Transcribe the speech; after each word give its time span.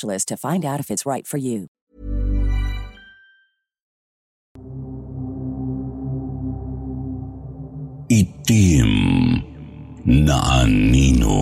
to 0.00 0.36
find 0.36 0.64
out 0.64 0.80
if 0.80 0.90
it's 0.90 1.04
right 1.04 1.26
for 1.26 1.36
you. 1.38 1.68
Itim 8.12 8.92
na 10.04 10.36
anino. 10.60 11.40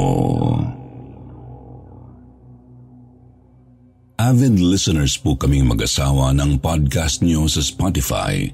Avid 4.20 4.60
listeners 4.60 5.18
po 5.18 5.34
kaming 5.34 5.66
mag-asawa 5.66 6.30
ng 6.36 6.62
podcast 6.62 7.26
niyo 7.26 7.50
sa 7.50 7.64
Spotify, 7.64 8.46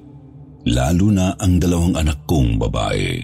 lalo 0.65 1.13
na 1.13 1.37
ang 1.37 1.61
dalawang 1.61 1.99
anak 1.99 2.25
kong 2.25 2.57
babae. 2.57 3.21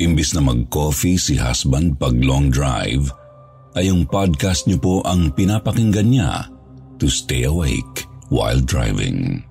Imbis 0.00 0.32
na 0.32 0.40
mag-coffee 0.40 1.20
si 1.20 1.36
husband 1.36 2.00
pag 2.00 2.16
long 2.16 2.48
drive, 2.48 3.12
ay 3.72 3.88
yung 3.88 4.04
podcast 4.04 4.68
niyo 4.68 4.78
po 4.80 4.94
ang 5.04 5.32
pinapakinggan 5.32 6.08
niya 6.12 6.48
to 7.00 7.08
stay 7.08 7.48
awake 7.48 8.04
while 8.28 8.60
driving. 8.60 9.42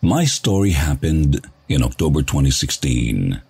My 0.00 0.24
story 0.24 0.72
happened 0.72 1.44
in 1.68 1.84
October 1.84 2.24
2016. 2.24 3.42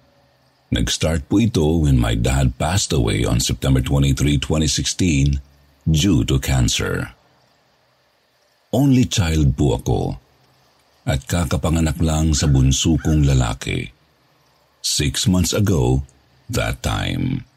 Nag-start 0.68 1.28
po 1.32 1.40
ito 1.40 1.84
when 1.86 1.96
my 1.96 2.12
dad 2.12 2.56
passed 2.60 2.92
away 2.92 3.24
on 3.24 3.40
September 3.40 3.80
23, 3.80 4.36
2016 4.36 5.40
due 5.88 6.24
to 6.28 6.36
cancer. 6.36 7.16
Only 8.68 9.08
child 9.08 9.56
po 9.56 9.80
ako 9.80 10.00
at 11.08 11.24
kakapanganak 11.24 11.96
lang 12.04 12.36
sa 12.36 12.44
bunso 12.44 13.00
kong 13.00 13.24
lalaki. 13.24 13.88
Six 14.84 15.24
months 15.24 15.56
ago, 15.56 16.04
that 16.52 16.84
time. 16.84 17.47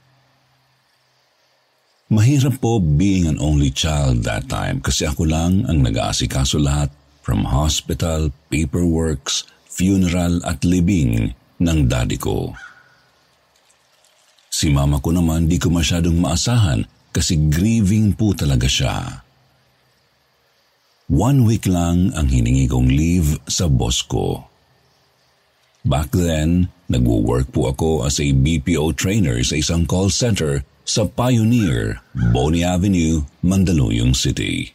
Mahirap 2.12 2.60
po 2.60 2.84
being 2.84 3.24
an 3.24 3.40
only 3.40 3.72
child 3.72 4.28
that 4.28 4.52
time 4.52 4.84
kasi 4.84 5.08
ako 5.08 5.24
lang 5.24 5.64
ang 5.72 5.80
nag-aasikaso 5.80 6.60
lahat 6.60 6.92
from 7.24 7.48
hospital, 7.48 8.36
paperworks, 8.52 9.48
funeral 9.64 10.44
at 10.44 10.60
libing 10.68 11.32
ng 11.64 11.80
daddy 11.88 12.20
ko. 12.20 12.52
Si 14.52 14.68
mama 14.68 15.00
ko 15.00 15.16
naman 15.16 15.48
di 15.48 15.56
ko 15.56 15.72
masyadong 15.72 16.20
maasahan 16.20 16.84
kasi 17.16 17.48
grieving 17.48 18.12
po 18.12 18.36
talaga 18.36 18.68
siya. 18.68 19.24
One 21.08 21.48
week 21.48 21.64
lang 21.64 22.12
ang 22.12 22.28
hiningi 22.28 22.68
kong 22.68 22.92
leave 22.92 23.40
sa 23.48 23.72
boss 23.72 24.04
ko. 24.04 24.52
Back 25.88 26.12
then, 26.12 26.68
nagwo-work 26.92 27.56
po 27.56 27.72
ako 27.72 28.04
as 28.04 28.20
a 28.20 28.36
BPO 28.36 29.00
trainer 29.00 29.40
sa 29.48 29.56
isang 29.56 29.88
call 29.88 30.12
center 30.12 30.68
sa 30.92 31.08
Pioneer, 31.08 32.04
Bonnie 32.36 32.68
Avenue, 32.68 33.24
Mandaluyong 33.48 34.12
City. 34.12 34.68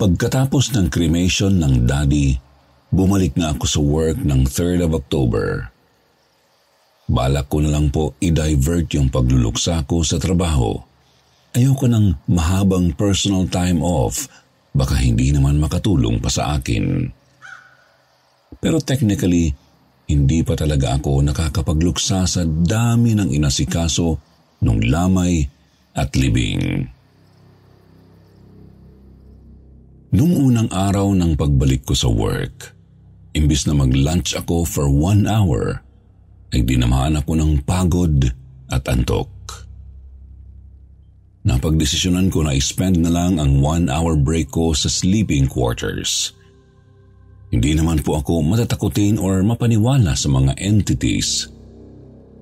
Pagkatapos 0.00 0.72
ng 0.72 0.88
cremation 0.88 1.52
ng 1.60 1.84
daddy, 1.84 2.40
bumalik 2.88 3.36
na 3.36 3.52
ako 3.52 3.64
sa 3.68 3.80
work 3.84 4.16
ng 4.24 4.48
3rd 4.48 4.88
of 4.88 4.96
October. 4.96 5.68
Balak 7.04 7.52
ko 7.52 7.60
na 7.60 7.68
lang 7.68 7.92
po 7.92 8.16
i-divert 8.16 8.88
yung 8.96 9.12
pagluluksa 9.12 9.84
ko 9.84 10.00
sa 10.00 10.16
trabaho. 10.16 10.72
Ayoko 11.52 11.84
ng 11.84 12.24
mahabang 12.32 12.96
personal 12.96 13.44
time 13.52 13.84
off, 13.84 14.24
baka 14.72 15.04
hindi 15.04 15.36
naman 15.36 15.60
makatulong 15.60 16.16
pa 16.16 16.32
sa 16.32 16.56
akin. 16.56 17.12
Pero 18.56 18.80
technically, 18.80 19.52
hindi 20.04 20.44
pa 20.44 20.52
talaga 20.52 21.00
ako 21.00 21.24
nakakapagluksa 21.24 22.28
sa 22.28 22.42
dami 22.44 23.16
ng 23.16 23.32
inasikaso 23.32 24.20
nung 24.60 24.80
lamay 24.84 25.44
at 25.96 26.12
libing. 26.16 26.84
Nung 30.14 30.32
unang 30.38 30.70
araw 30.70 31.10
ng 31.10 31.34
pagbalik 31.34 31.82
ko 31.88 31.94
sa 31.98 32.06
work, 32.06 32.70
imbis 33.34 33.66
na 33.66 33.74
mag-lunch 33.74 34.38
ako 34.38 34.62
for 34.62 34.86
one 34.86 35.26
hour, 35.26 35.82
ay 36.54 36.62
dinamaan 36.62 37.18
ako 37.18 37.34
ng 37.34 37.66
pagod 37.66 38.30
at 38.70 38.86
antok. 38.86 39.34
Napagdesisyonan 41.44 42.30
ko 42.30 42.46
na 42.46 42.54
i-spend 42.54 43.02
na 43.02 43.10
lang 43.10 43.42
ang 43.42 43.58
one 43.58 43.90
hour 43.90 44.14
break 44.14 44.54
ko 44.54 44.70
sa 44.72 44.86
sleeping 44.86 45.50
quarters. 45.50 46.30
Hindi 47.54 47.70
naman 47.78 48.02
po 48.02 48.18
ako 48.18 48.42
matatakutin 48.42 49.14
or 49.14 49.46
mapaniwala 49.46 50.18
sa 50.18 50.26
mga 50.26 50.58
entities 50.58 51.46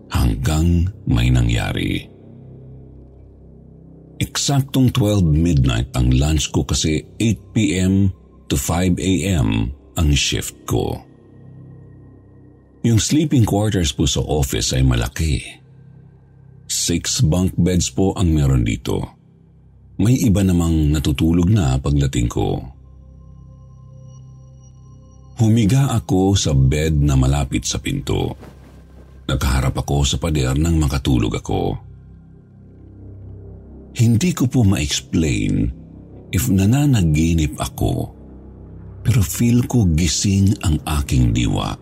hanggang 0.08 0.88
may 1.04 1.28
nangyari. 1.28 2.08
Eksaktong 4.16 4.88
12 4.88 5.20
midnight 5.20 5.92
ang 5.92 6.16
lunch 6.16 6.48
ko 6.48 6.64
kasi 6.64 7.04
8pm 7.20 8.08
to 8.48 8.56
5am 8.56 9.68
ang 10.00 10.08
shift 10.16 10.56
ko. 10.64 10.96
Yung 12.80 12.96
sleeping 12.96 13.44
quarters 13.44 13.92
po 13.92 14.08
sa 14.08 14.24
office 14.24 14.72
ay 14.72 14.80
malaki. 14.80 15.44
Six 16.72 17.20
bunk 17.20 17.52
beds 17.60 17.92
po 17.92 18.16
ang 18.16 18.32
meron 18.32 18.64
dito. 18.64 19.12
May 20.00 20.24
iba 20.24 20.40
namang 20.40 20.88
natutulog 20.88 21.52
na 21.52 21.76
pagdating 21.76 22.32
ko. 22.32 22.71
Humiga 25.40 25.88
ako 25.96 26.36
sa 26.36 26.52
bed 26.52 27.00
na 27.00 27.16
malapit 27.16 27.64
sa 27.64 27.80
pinto. 27.80 28.36
Nakaharap 29.24 29.80
ako 29.80 30.04
sa 30.04 30.16
pader 30.20 30.52
nang 30.60 30.76
makatulog 30.76 31.40
ako. 31.40 31.62
Hindi 33.96 34.30
ko 34.36 34.44
po 34.48 34.64
ma-explain 34.64 35.68
if 36.32 36.48
nananaginip 36.48 37.56
ako, 37.60 38.12
pero 39.04 39.20
feel 39.20 39.64
ko 39.68 39.88
gising 39.92 40.52
ang 40.64 40.80
aking 41.00 41.32
diwa. 41.32 41.76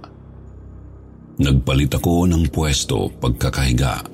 Nagpalit 1.41 1.91
ako 1.97 2.29
ng 2.29 2.51
pwesto 2.53 3.09
pagkakahiga. 3.19 4.05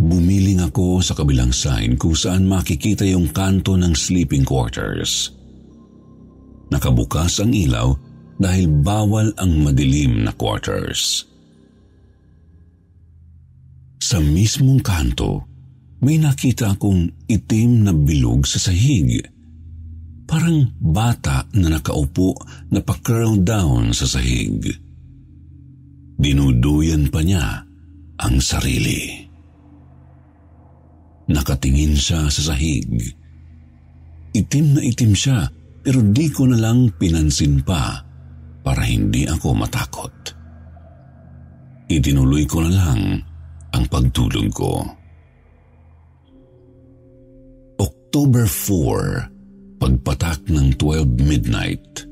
Bumiling 0.00 0.64
ako 0.64 1.04
sa 1.04 1.12
kabilang 1.12 1.52
side 1.52 2.00
kung 2.00 2.16
saan 2.16 2.48
makikita 2.48 3.04
yung 3.04 3.30
kanto 3.30 3.76
ng 3.76 3.92
sleeping 3.92 4.44
quarters. 4.44 5.39
Nakabukas 6.70 7.42
ang 7.42 7.50
ilaw 7.50 7.92
dahil 8.40 8.70
bawal 8.70 9.34
ang 9.36 9.52
madilim 9.60 10.24
na 10.24 10.32
quarters. 10.32 11.28
Sa 14.00 14.16
mismong 14.22 14.80
kanto, 14.80 15.44
may 16.00 16.16
nakita 16.16 16.72
akong 16.72 17.12
itim 17.28 17.84
na 17.84 17.92
bilog 17.92 18.48
sa 18.48 18.56
sahig. 18.56 19.20
Parang 20.24 20.72
bata 20.80 21.44
na 21.52 21.76
nakaupo 21.76 22.32
na 22.72 22.80
pa-curl 22.80 23.36
down 23.44 23.92
sa 23.92 24.08
sahig. 24.08 24.64
Dinuduyan 26.16 27.12
pa 27.12 27.20
niya 27.20 27.66
ang 28.16 28.40
sarili. 28.40 29.28
Nakatingin 31.28 31.94
siya 31.98 32.32
sa 32.32 32.54
sahig. 32.54 32.88
Itim 34.32 34.78
na 34.78 34.80
itim 34.80 35.12
siya 35.12 35.59
pero 35.80 36.04
di 36.04 36.28
ko 36.28 36.44
na 36.44 36.60
lang 36.60 36.92
pinansin 36.96 37.64
pa 37.64 38.04
para 38.60 38.84
hindi 38.84 39.24
ako 39.24 39.56
matakot. 39.56 40.14
Itinuloy 41.90 42.44
ko 42.46 42.62
na 42.62 42.70
lang 42.70 43.00
ang 43.72 43.84
pagtulog 43.88 44.48
ko. 44.52 44.84
October 47.80 48.44
4, 48.44 49.80
pagpatak 49.80 50.46
ng 50.52 50.76
12 50.76 51.24
midnight. 51.24 52.04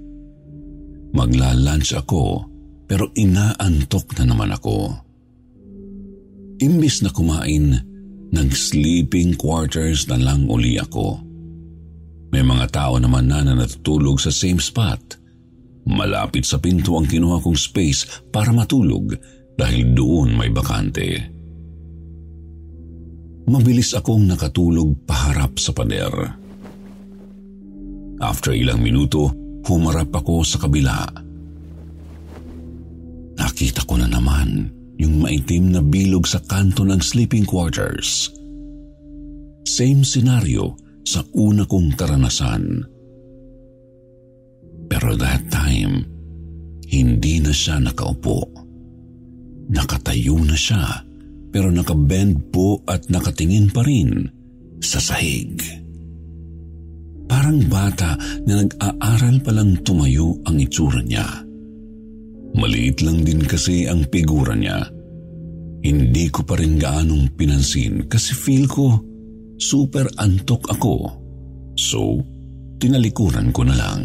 Magla-lunch 1.12 1.93
ako 1.94 2.47
pero 2.88 3.12
inaantok 3.12 4.17
na 4.17 4.25
naman 4.32 4.50
ako. 4.56 4.97
Imbis 6.59 7.05
na 7.05 7.12
kumain, 7.12 7.76
nag-sleeping 8.32 9.37
quarters 9.37 10.09
na 10.09 10.17
lang 10.17 10.49
uli 10.49 10.81
ako. 10.81 11.28
May 12.29 12.45
mga 12.45 12.67
tao 12.69 13.01
naman 13.01 13.29
na 13.29 13.41
na 13.41 13.57
natutulog 13.57 14.21
sa 14.21 14.29
same 14.29 14.61
spot. 14.61 15.17
Malapit 15.89 16.45
sa 16.45 16.61
pinto 16.61 17.01
ang 17.01 17.09
kinuha 17.09 17.41
kong 17.41 17.57
space 17.57 18.29
para 18.29 18.53
matulog 18.53 19.17
dahil 19.57 19.97
doon 19.97 20.37
may 20.37 20.53
bakante. 20.53 21.25
Mabilis 23.49 23.97
akong 23.97 24.29
nakatulog 24.29 25.09
paharap 25.09 25.57
sa 25.57 25.73
pader. 25.73 26.13
After 28.21 28.53
ilang 28.53 28.85
minuto, 28.85 29.33
humarap 29.65 30.13
ako 30.13 30.45
sa 30.45 30.61
kabila. 30.61 31.09
Nakita 33.41 33.89
ko 33.89 33.97
na 33.97 34.05
naman 34.05 34.69
yung 35.01 35.25
maitim 35.25 35.73
na 35.73 35.81
bilog 35.81 36.29
sa 36.29 36.45
kanto 36.45 36.85
ng 36.85 37.01
sleeping 37.01 37.49
quarters. 37.49 38.29
Same 39.65 40.05
scenario 40.05 40.77
sa 41.09 41.25
una 41.33 41.65
kong 41.65 41.97
karanasan. 41.97 42.85
Pero 44.93 45.17
that 45.17 45.49
time, 45.49 46.05
hindi 46.85 47.41
na 47.41 47.53
siya 47.53 47.81
nakaupo. 47.81 48.45
Nakatayo 49.73 50.37
na 50.45 50.57
siya 50.57 50.85
pero 51.49 51.73
nakabend 51.73 52.53
po 52.53 52.85
at 52.85 53.09
nakatingin 53.09 53.73
pa 53.73 53.81
rin 53.85 54.29
sa 54.85 55.01
sahig. 55.01 55.57
Parang 57.29 57.61
bata 57.69 58.17
na 58.45 58.65
nag-aaral 58.65 59.37
pa 59.41 59.53
lang 59.53 59.81
tumayo 59.85 60.37
ang 60.45 60.61
itsura 60.61 61.01
niya. 61.01 61.25
Maliit 62.57 63.01
lang 63.05 63.25
din 63.25 63.45
kasi 63.45 63.85
ang 63.85 64.09
figura 64.09 64.57
niya. 64.57 64.89
Hindi 65.85 66.29
ko 66.33 66.45
pa 66.45 66.57
rin 66.57 66.81
gaanong 66.81 67.33
pinansin 67.37 68.09
kasi 68.09 68.33
feel 68.33 68.65
ko 68.69 69.08
super 69.59 70.07
antok 70.17 70.71
ako. 70.71 71.13
So, 71.75 72.23
tinalikuran 72.79 73.51
ko 73.51 73.67
na 73.67 73.75
lang. 73.75 74.03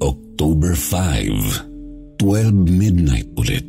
October 0.00 0.72
5, 0.72 2.20
12 2.20 2.68
midnight 2.72 3.28
ulit. 3.36 3.68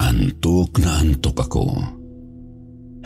Antok 0.00 0.80
na 0.82 1.00
antok 1.00 1.38
ako. 1.46 1.64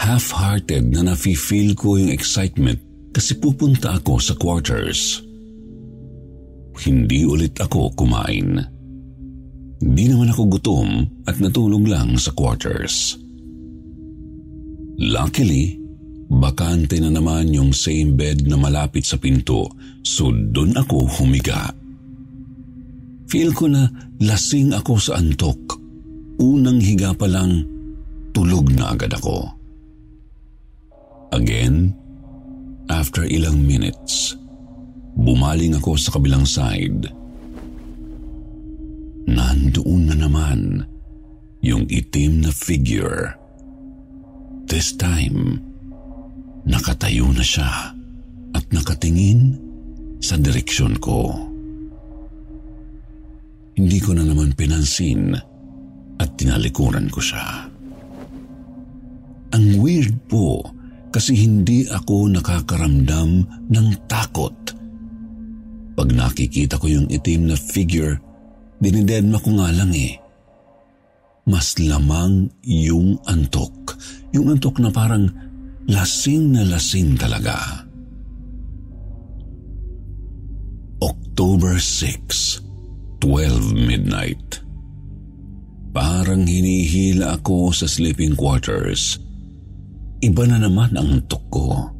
Half-hearted 0.00 0.90
na 0.90 1.12
nafe-feel 1.12 1.76
ko 1.78 2.00
yung 2.00 2.10
excitement 2.10 2.80
kasi 3.14 3.38
pupunta 3.38 3.94
ako 3.94 4.18
sa 4.18 4.34
quarters. 4.34 5.22
Hindi 6.74 7.22
ulit 7.22 7.54
ako 7.62 7.94
kumain. 7.94 8.58
Di 9.78 10.04
naman 10.10 10.34
ako 10.34 10.42
gutom 10.58 10.88
at 11.26 11.38
natulog 11.38 11.86
lang 11.86 12.18
sa 12.18 12.34
quarters. 12.34 13.23
Luckily, 15.00 15.78
bakante 16.30 16.98
na 17.02 17.10
naman 17.10 17.50
yung 17.50 17.74
same 17.74 18.14
bed 18.14 18.46
na 18.46 18.54
malapit 18.54 19.06
sa 19.06 19.18
pinto 19.18 19.66
so 20.04 20.30
doon 20.30 20.74
ako 20.78 21.06
humiga. 21.18 21.70
Feel 23.30 23.50
ko 23.50 23.66
na 23.66 23.90
lasing 24.22 24.70
ako 24.76 24.94
sa 25.00 25.18
antok 25.18 25.84
unang 26.38 26.82
higa 26.82 27.14
pa 27.14 27.30
lang, 27.30 27.62
tulog 28.34 28.70
na 28.74 28.94
agad 28.94 29.14
ako. 29.14 29.46
Again, 31.34 31.94
after 32.90 33.26
ilang 33.26 33.62
minutes, 33.62 34.38
bumaling 35.18 35.74
ako 35.78 35.98
sa 35.98 36.14
kabilang 36.14 36.46
side. 36.46 37.10
Nandoon 39.24 40.02
na 40.10 40.16
naman 40.18 40.60
yung 41.64 41.88
itim 41.90 42.44
na 42.44 42.50
figure. 42.54 43.34
This 44.64 44.96
time, 44.96 45.60
nakatayo 46.64 47.28
na 47.30 47.44
siya 47.44 47.92
at 48.56 48.64
nakatingin 48.72 49.60
sa 50.24 50.40
direksyon 50.40 50.96
ko. 51.04 51.36
Hindi 53.76 53.98
ko 54.00 54.16
na 54.16 54.24
naman 54.24 54.56
pinansin 54.56 55.36
at 56.16 56.30
tinalikuran 56.38 57.12
ko 57.12 57.20
siya. 57.20 57.68
Ang 59.54 59.66
weird 59.78 60.16
po 60.26 60.64
kasi 61.14 61.36
hindi 61.38 61.86
ako 61.86 62.32
nakakaramdam 62.32 63.30
ng 63.70 63.88
takot. 64.10 64.56
Pag 65.94 66.08
nakikita 66.10 66.80
ko 66.80 66.90
yung 66.90 67.06
itim 67.06 67.52
na 67.52 67.54
figure, 67.54 68.18
dinidedma 68.82 69.38
ko 69.38 69.54
nga 69.60 69.70
lang 69.70 69.94
eh. 69.94 70.18
Mas 71.46 71.78
lamang 71.78 72.50
yung 72.66 73.20
antok. 73.30 73.94
Yung 74.34 74.50
antok 74.50 74.82
na 74.82 74.90
parang 74.90 75.30
lasing 75.86 76.58
na 76.58 76.66
lasing 76.66 77.14
talaga. 77.14 77.86
October 80.98 81.78
6, 81.78 83.22
12 83.22 83.78
midnight. 83.78 84.58
Parang 85.94 86.42
hinihila 86.42 87.38
ako 87.38 87.70
sa 87.70 87.86
sleeping 87.86 88.34
quarters. 88.34 89.22
Iba 90.18 90.50
na 90.50 90.58
naman 90.58 90.98
ang 90.98 91.22
antok 91.22 91.44
ko. 91.54 91.94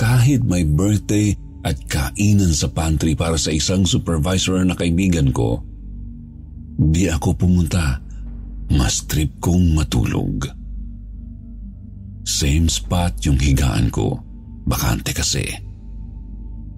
Kahit 0.00 0.40
may 0.48 0.64
birthday 0.64 1.36
at 1.68 1.76
kainan 1.84 2.56
sa 2.56 2.72
pantry 2.72 3.12
para 3.12 3.36
sa 3.36 3.52
isang 3.52 3.84
supervisor 3.84 4.64
na 4.64 4.72
kaibigan 4.72 5.28
ko, 5.36 5.60
di 6.80 7.12
ako 7.12 7.36
pumunta. 7.36 8.00
Mas 8.72 9.04
trip 9.04 9.36
kong 9.44 9.76
matulog. 9.76 10.63
Same 12.24 12.66
spot 12.72 13.20
yung 13.28 13.36
higaan 13.36 13.92
ko. 13.92 14.18
Bakante 14.64 15.12
kasi. 15.12 15.44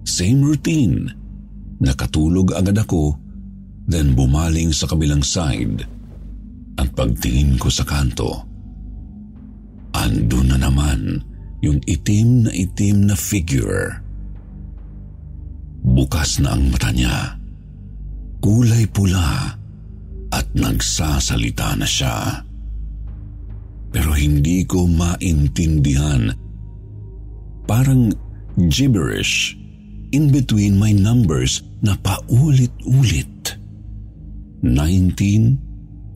Same 0.03 0.43
routine. 0.43 1.07
Nakatulog 1.79 2.51
agad 2.51 2.75
ako 2.75 3.27
Then 3.87 4.19
bumaling 4.19 4.75
sa 4.75 4.83
kabilang 4.83 5.23
side 5.23 5.87
at 6.75 6.91
pagtingin 6.91 7.55
ko 7.55 7.71
sa 7.71 7.87
kanto, 7.87 8.43
ando 9.95 10.39
na 10.43 10.59
naman 10.59 11.23
yung 11.63 11.79
itim 11.87 12.45
na 12.45 12.51
itim 12.51 13.07
na 13.07 13.15
figure. 13.15 14.03
Bukas 15.87 16.43
na 16.43 16.53
ang 16.53 16.67
mata 16.67 16.91
niya. 16.91 17.39
Kulay 18.43 18.85
pula 18.91 19.55
at 20.35 20.47
nagsasalita 20.51 21.79
na 21.79 21.87
siya. 21.87 22.43
Pero 23.91 24.11
hindi 24.13 24.67
ko 24.67 24.87
maintindihan. 24.87 26.35
Parang 27.67 28.11
gibberish 28.67 29.55
in 30.11 30.31
between 30.31 30.79
my 30.79 30.91
numbers 30.91 31.63
na 31.83 31.95
paulit-ulit. 31.99 33.27
19, 34.63 35.57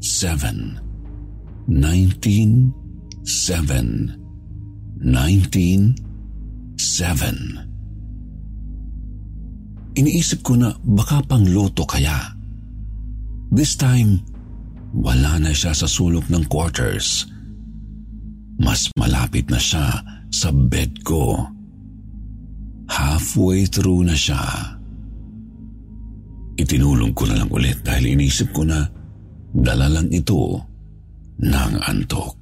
7, 0.02 0.82
19, 1.70 2.74
7, 3.24 4.18
19, 4.98 5.96
7. 6.76 7.70
Iniisip 9.92 10.42
ko 10.42 10.56
na 10.58 10.74
baka 10.82 11.22
pang 11.28 11.46
loto 11.46 11.86
kaya. 11.86 12.34
This 13.52 13.76
time, 13.76 14.24
wala 14.96 15.38
na 15.38 15.52
siya 15.52 15.76
sa 15.76 15.86
sulok 15.86 16.26
ng 16.32 16.48
quarters. 16.48 17.31
Mas 18.62 18.88
malapit 18.94 19.50
na 19.50 19.58
siya 19.58 19.90
sa 20.30 20.54
bed 20.54 21.02
ko. 21.02 21.42
Halfway 22.86 23.66
through 23.66 24.06
na 24.06 24.14
siya. 24.14 24.42
Itinulong 26.62 27.18
ko 27.18 27.26
na 27.26 27.42
lang 27.42 27.50
ulit 27.50 27.82
dahil 27.82 28.14
inisip 28.14 28.54
ko 28.54 28.62
na 28.62 28.86
dala 29.50 29.90
lang 29.90 30.14
ito 30.14 30.62
ng 31.42 31.74
antok. 31.82 32.38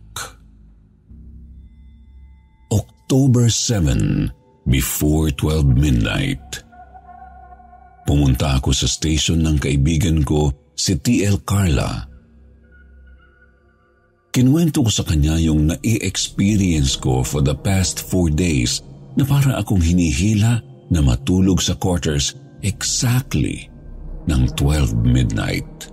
October 2.70 3.48
7, 3.48 4.30
before 4.70 5.32
12 5.34 5.66
midnight. 5.74 6.46
Pumunta 8.06 8.58
ako 8.58 8.74
sa 8.74 8.90
station 8.90 9.46
ng 9.46 9.58
kaibigan 9.62 10.26
ko, 10.26 10.50
si 10.74 10.98
T.L. 10.98 11.42
Carla. 11.46 12.09
Kinuwento 14.40 14.88
ko 14.88 14.88
sa 14.88 15.04
kanya 15.04 15.36
yung 15.36 15.68
nai-experience 15.68 16.96
ko 16.96 17.28
for 17.28 17.44
the 17.44 17.52
past 17.52 18.08
four 18.08 18.32
days 18.32 18.80
na 19.20 19.28
para 19.28 19.60
akong 19.60 19.84
hinihila 19.84 20.64
na 20.88 21.00
matulog 21.04 21.60
sa 21.60 21.76
quarters 21.76 22.40
exactly 22.64 23.68
ng 24.32 24.48
12 24.56 24.96
midnight. 25.04 25.92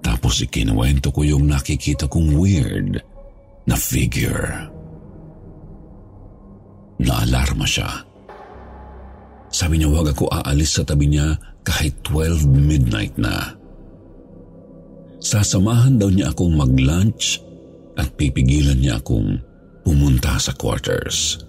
Tapos 0.00 0.40
ikinuwento 0.40 1.12
ko 1.12 1.20
yung 1.20 1.44
nakikita 1.44 2.08
kong 2.08 2.32
weird 2.32 3.04
na 3.68 3.76
figure. 3.76 4.72
Naalarma 6.96 7.68
siya. 7.68 8.08
Sabi 9.52 9.84
niya 9.84 9.92
huwag 9.92 10.16
ako 10.16 10.32
aalis 10.32 10.80
sa 10.80 10.82
tabi 10.88 11.12
niya 11.12 11.36
kahit 11.60 11.92
12 12.08 12.48
midnight 12.48 13.12
na. 13.20 13.52
Sasamahan 15.26 15.98
daw 15.98 16.06
niya 16.06 16.30
akong 16.30 16.54
mag-lunch 16.54 17.42
at 17.98 18.14
pipigilan 18.14 18.78
niya 18.78 19.02
akong 19.02 19.42
pumunta 19.82 20.38
sa 20.38 20.54
quarters. 20.54 21.42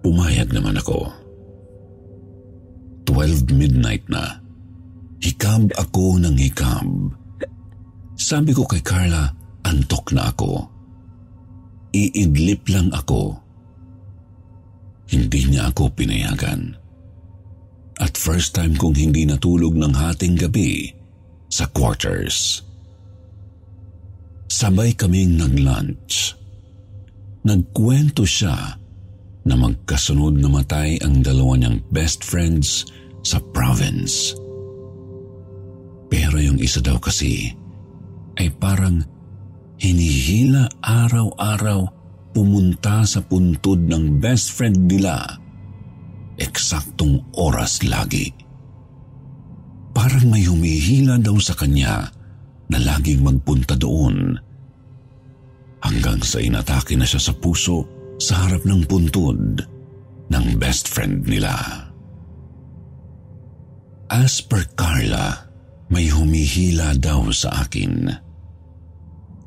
Pumayag 0.00 0.48
naman 0.56 0.80
ako. 0.80 1.12
12 3.12 3.52
midnight 3.52 4.08
na. 4.08 4.40
Hikab 5.20 5.68
ako 5.76 6.16
ng 6.24 6.32
hikab. 6.40 6.88
Sabi 8.16 8.56
ko 8.56 8.64
kay 8.64 8.80
Carla, 8.80 9.28
antok 9.68 10.16
na 10.16 10.32
ako. 10.32 10.64
Iidlip 11.92 12.72
lang 12.72 12.88
ako. 12.96 13.36
Hindi 15.12 15.52
niya 15.52 15.68
ako 15.68 15.92
pinayagan. 15.92 16.72
At 18.00 18.16
first 18.16 18.56
time 18.56 18.80
kong 18.80 18.96
hindi 18.96 19.28
natulog 19.28 19.76
ng 19.76 19.92
hating 19.92 20.40
gabi 20.40 21.03
sa 21.54 21.70
quarters. 21.70 22.66
Sabay 24.50 24.90
kaming 24.98 25.38
nag-lunch. 25.38 26.34
Nagkwento 27.46 28.26
siya 28.26 28.74
na 29.46 29.54
magkasunod 29.54 30.34
na 30.34 30.50
matay 30.50 30.98
ang 31.06 31.22
dalawa 31.22 31.54
niyang 31.54 31.78
best 31.94 32.26
friends 32.26 32.90
sa 33.22 33.38
province. 33.54 34.34
Pero 36.10 36.42
yung 36.42 36.58
isa 36.58 36.82
daw 36.82 36.98
kasi 36.98 37.54
ay 38.34 38.50
parang 38.58 39.06
hinihila 39.78 40.66
araw-araw 40.82 41.86
pumunta 42.34 43.06
sa 43.06 43.22
puntod 43.22 43.78
ng 43.78 44.18
best 44.18 44.50
friend 44.50 44.90
nila 44.90 45.22
eksaktong 46.34 47.22
oras 47.38 47.86
lagi. 47.86 48.43
Parang 49.94 50.26
may 50.26 50.42
humihila 50.44 51.22
daw 51.22 51.38
sa 51.38 51.54
kanya 51.54 52.10
na 52.68 52.78
laging 52.82 53.22
magpunta 53.22 53.78
doon 53.78 54.34
hanggang 55.84 56.18
sa 56.24 56.40
inatake 56.40 56.98
na 56.98 57.06
siya 57.06 57.20
sa 57.20 57.32
puso 57.36 57.86
sa 58.18 58.46
harap 58.46 58.64
ng 58.64 58.82
puntod 58.88 59.62
ng 60.32 60.44
best 60.56 60.90
friend 60.90 61.28
nila. 61.28 61.54
As 64.08 64.40
per 64.40 64.64
Carla, 64.74 65.46
may 65.92 66.08
humihila 66.08 66.96
daw 66.96 67.28
sa 67.30 67.64
akin. 67.64 68.08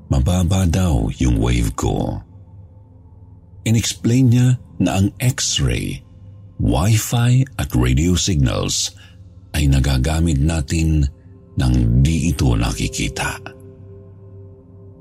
Mababa 0.07 0.63
daw 0.69 1.09
yung 1.17 1.41
wave 1.41 1.73
ko. 1.75 2.21
Inexplain 3.67 4.31
niya 4.31 4.47
na 4.79 5.01
ang 5.01 5.11
x-ray, 5.19 5.99
wifi 6.61 7.43
at 7.59 7.69
radio 7.75 8.15
signals 8.15 8.95
ay 9.57 9.65
nagagamit 9.65 10.37
natin 10.37 11.01
nang 11.57 12.05
di 12.05 12.29
ito 12.29 12.53
nakikita. 12.53 13.41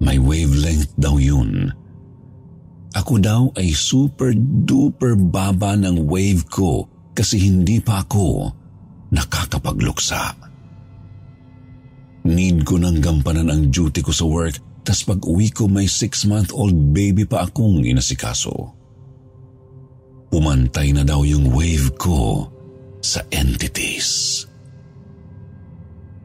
May 0.00 0.16
wavelength 0.16 0.96
daw 0.96 1.20
yun 1.20 1.68
ako 2.96 3.14
daw 3.20 3.42
ay 3.60 3.76
super 3.76 4.32
duper 4.40 5.20
baba 5.20 5.76
ng 5.76 6.08
wave 6.08 6.48
ko 6.48 6.88
kasi 7.12 7.36
hindi 7.36 7.76
pa 7.76 8.00
ako 8.00 8.48
nakakapagluksa. 9.12 10.32
Need 12.24 12.64
ko 12.64 12.80
nang 12.80 13.04
gampanan 13.04 13.52
ang 13.52 13.62
duty 13.68 14.00
ko 14.00 14.16
sa 14.16 14.24
work 14.24 14.56
tas 14.80 15.04
pag 15.04 15.20
uwi 15.28 15.52
ko 15.52 15.68
may 15.68 15.84
six-month-old 15.84 16.94
baby 16.96 17.28
pa 17.28 17.44
akong 17.44 17.84
inasikaso. 17.84 18.72
Pumantay 20.32 20.96
na 20.96 21.04
daw 21.04 21.20
yung 21.20 21.52
wave 21.52 21.92
ko 22.00 22.48
sa 23.06 23.22
entities. 23.30 24.42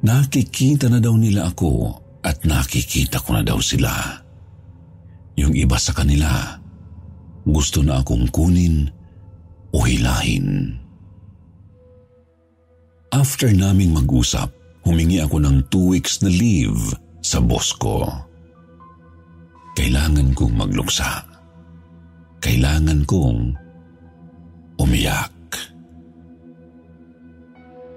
Nakikita 0.02 0.90
na 0.90 0.98
daw 0.98 1.14
nila 1.14 1.54
ako 1.54 1.94
at 2.26 2.42
nakikita 2.42 3.22
ko 3.22 3.38
na 3.38 3.46
daw 3.46 3.62
sila. 3.62 3.94
Yung 5.38 5.54
iba 5.54 5.78
sa 5.78 5.94
kanila, 5.94 6.58
gusto 7.46 7.86
na 7.86 8.02
akong 8.02 8.26
kunin 8.34 8.90
o 9.70 9.78
hilahin. 9.86 10.74
After 13.14 13.54
naming 13.54 13.94
mag-usap, 13.94 14.50
humingi 14.82 15.22
ako 15.22 15.38
ng 15.38 15.70
two 15.70 15.94
weeks 15.94 16.26
na 16.26 16.34
leave 16.34 16.98
sa 17.22 17.38
boss 17.38 17.70
ko. 17.78 18.10
Kailangan 19.78 20.34
kong 20.34 20.58
magluksa. 20.58 21.22
Kailangan 22.42 23.06
kong 23.06 23.54
umiyak. 24.82 25.41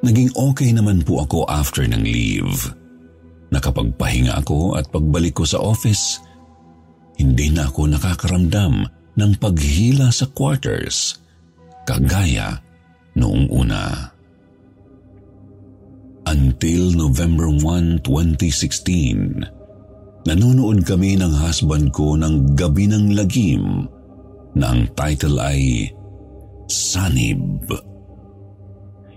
Naging 0.05 0.37
okay 0.37 0.69
naman 0.77 1.01
po 1.01 1.25
ako 1.25 1.49
after 1.49 1.89
ng 1.89 2.05
leave. 2.05 2.69
Nakapagpahinga 3.49 4.37
ako 4.37 4.77
at 4.77 4.85
pagbalik 4.93 5.41
ko 5.41 5.49
sa 5.49 5.57
office, 5.65 6.21
hindi 7.17 7.49
na 7.49 7.73
ako 7.73 7.89
nakakaramdam 7.89 8.85
ng 9.17 9.33
paghila 9.41 10.13
sa 10.13 10.29
quarters, 10.29 11.17
kagaya 11.89 12.61
noong 13.17 13.49
una. 13.49 14.13
Until 16.29 16.93
November 16.93 17.49
1, 17.49 18.05
2016, 18.05 20.29
nanonood 20.29 20.85
kami 20.85 21.17
ng 21.17 21.33
husband 21.33 21.97
ko 21.97 22.13
ng 22.13 22.53
Gabi 22.53 22.93
ng 22.93 23.17
Lagim 23.17 23.89
na 24.53 24.69
ang 24.69 24.85
title 24.93 25.41
ay 25.41 25.89
Sanib. 26.69 27.73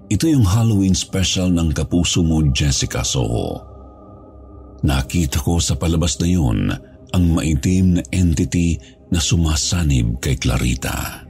Ito 0.08 0.24
yung 0.24 0.48
Halloween 0.48 0.96
special 0.96 1.52
ng 1.52 1.76
Kapuso 1.76 2.24
Mo 2.24 2.40
Jessica 2.56 3.04
Soho. 3.04 3.60
Nakita 4.88 5.44
ko 5.44 5.60
sa 5.60 5.76
palabas 5.76 6.16
na 6.24 6.28
yun 6.32 6.72
ang 7.12 7.24
maitim 7.36 8.00
na 8.00 8.04
entity 8.16 8.80
na 9.12 9.20
sumasanib 9.20 10.24
kay 10.24 10.40
Clarita. 10.40 11.28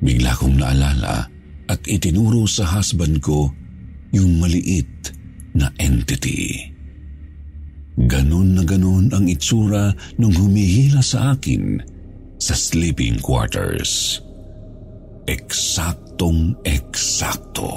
Bigla 0.00 0.32
kong 0.40 0.56
naalala 0.56 1.28
at 1.68 1.80
itinuro 1.84 2.48
sa 2.48 2.64
husband 2.64 3.20
ko 3.20 3.52
yung 4.16 4.40
maliit 4.40 5.12
na 5.52 5.68
entity. 5.76 6.64
Ganon 8.08 8.56
na 8.56 8.64
ganon 8.64 9.12
ang 9.12 9.28
itsura 9.28 9.92
nung 10.16 10.32
humihila 10.32 11.04
sa 11.04 11.36
akin 11.36 11.76
sa 12.40 12.56
sleeping 12.56 13.20
quarters. 13.20 14.16
Eksaktong 16.18 16.50
eksakto. 16.66 17.70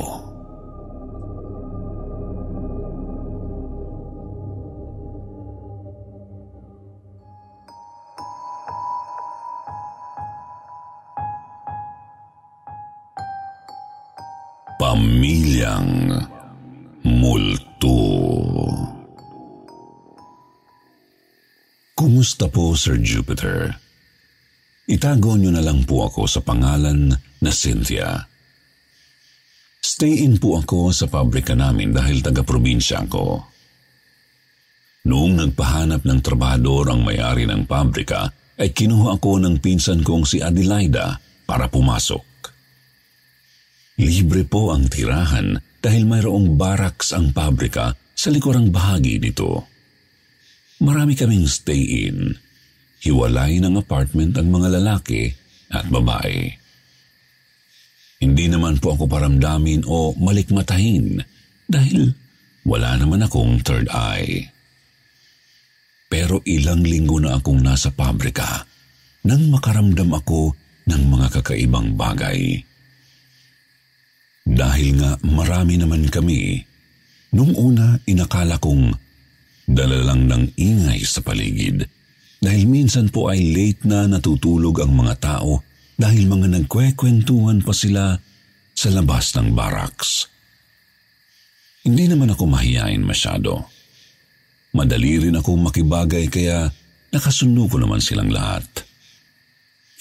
Pamilyang 14.82 16.18
Multo 17.06 18.02
Kumusta 21.94 22.50
po, 22.50 22.74
Sir 22.74 22.98
Jupiter? 22.98 23.70
Itago 24.90 25.38
niyo 25.38 25.54
na 25.54 25.62
lang 25.62 25.86
po 25.86 26.10
ako 26.10 26.26
sa 26.26 26.42
pangalan 26.42 27.14
na 27.38 27.52
Cynthia. 27.54 28.31
Stay 29.82 30.22
in 30.22 30.38
po 30.38 30.62
ako 30.62 30.94
sa 30.94 31.10
pabrika 31.10 31.58
namin 31.58 31.90
dahil 31.90 32.22
taga-probinsya 32.22 33.02
ako. 33.10 33.50
Noong 35.10 35.34
nagpahanap 35.42 36.06
ng 36.06 36.20
trabador 36.22 36.94
ang 36.94 37.02
may-ari 37.02 37.50
ng 37.50 37.66
pabrika, 37.66 38.30
ay 38.62 38.70
kinuha 38.70 39.18
ako 39.18 39.42
ng 39.42 39.58
pinsan 39.58 40.06
kong 40.06 40.30
si 40.30 40.38
Adelaida 40.38 41.18
para 41.50 41.66
pumasok. 41.66 42.22
Libre 43.98 44.46
po 44.46 44.70
ang 44.70 44.86
tirahan 44.86 45.58
dahil 45.82 46.06
mayroong 46.06 46.54
barracks 46.54 47.10
ang 47.18 47.34
pabrika 47.34 47.98
sa 48.14 48.30
likurang 48.30 48.70
bahagi 48.70 49.18
nito. 49.18 49.66
Marami 50.86 51.18
kaming 51.18 51.50
stay-in. 51.50 52.38
Hiwalay 53.02 53.58
ng 53.58 53.82
apartment 53.82 54.38
ang 54.38 54.54
mga 54.54 54.78
lalaki 54.78 55.34
at 55.74 55.90
babae. 55.90 56.61
Hindi 58.22 58.46
naman 58.46 58.78
po 58.78 58.94
ako 58.94 59.10
paramdamin 59.10 59.82
o 59.90 60.14
malikmatahin 60.14 61.18
dahil 61.66 62.14
wala 62.70 62.94
naman 63.02 63.26
akong 63.26 63.66
third 63.66 63.90
eye. 63.90 64.46
Pero 66.06 66.38
ilang 66.46 66.86
linggo 66.86 67.18
na 67.18 67.42
akong 67.42 67.58
nasa 67.58 67.90
pabrika 67.90 68.62
nang 69.26 69.50
makaramdam 69.50 70.14
ako 70.14 70.54
ng 70.86 71.02
mga 71.10 71.28
kakaibang 71.42 71.98
bagay. 71.98 72.62
Dahil 74.46 75.02
nga 75.02 75.18
marami 75.26 75.82
naman 75.82 76.06
kami, 76.10 76.62
nung 77.34 77.58
una 77.58 77.98
inakala 78.06 78.62
kong 78.62 78.94
dala 79.66 79.98
lang 80.04 80.28
ng 80.28 80.44
ingay 80.60 81.02
sa 81.08 81.24
paligid. 81.26 81.88
minsan 82.44 83.08
po 83.10 83.32
ay 83.32 83.40
late 83.56 83.88
na 83.88 84.06
natutulog 84.06 84.84
ang 84.84 84.94
mga 84.94 85.16
tao 85.18 85.64
dahil 86.02 86.26
mga 86.26 86.50
nagkwekwentuhan 86.58 87.62
pa 87.62 87.74
sila 87.78 88.18
sa 88.74 88.90
labas 88.90 89.38
ng 89.38 89.54
barracks. 89.54 90.26
Hindi 91.86 92.10
naman 92.10 92.34
ako 92.34 92.50
mahiyain 92.50 93.06
masyado. 93.06 93.70
Madali 94.74 95.22
rin 95.22 95.38
akong 95.38 95.62
makibagay 95.62 96.26
kaya 96.34 96.66
nakasundo 97.14 97.70
ko 97.70 97.78
naman 97.78 98.02
silang 98.02 98.34
lahat. 98.34 98.66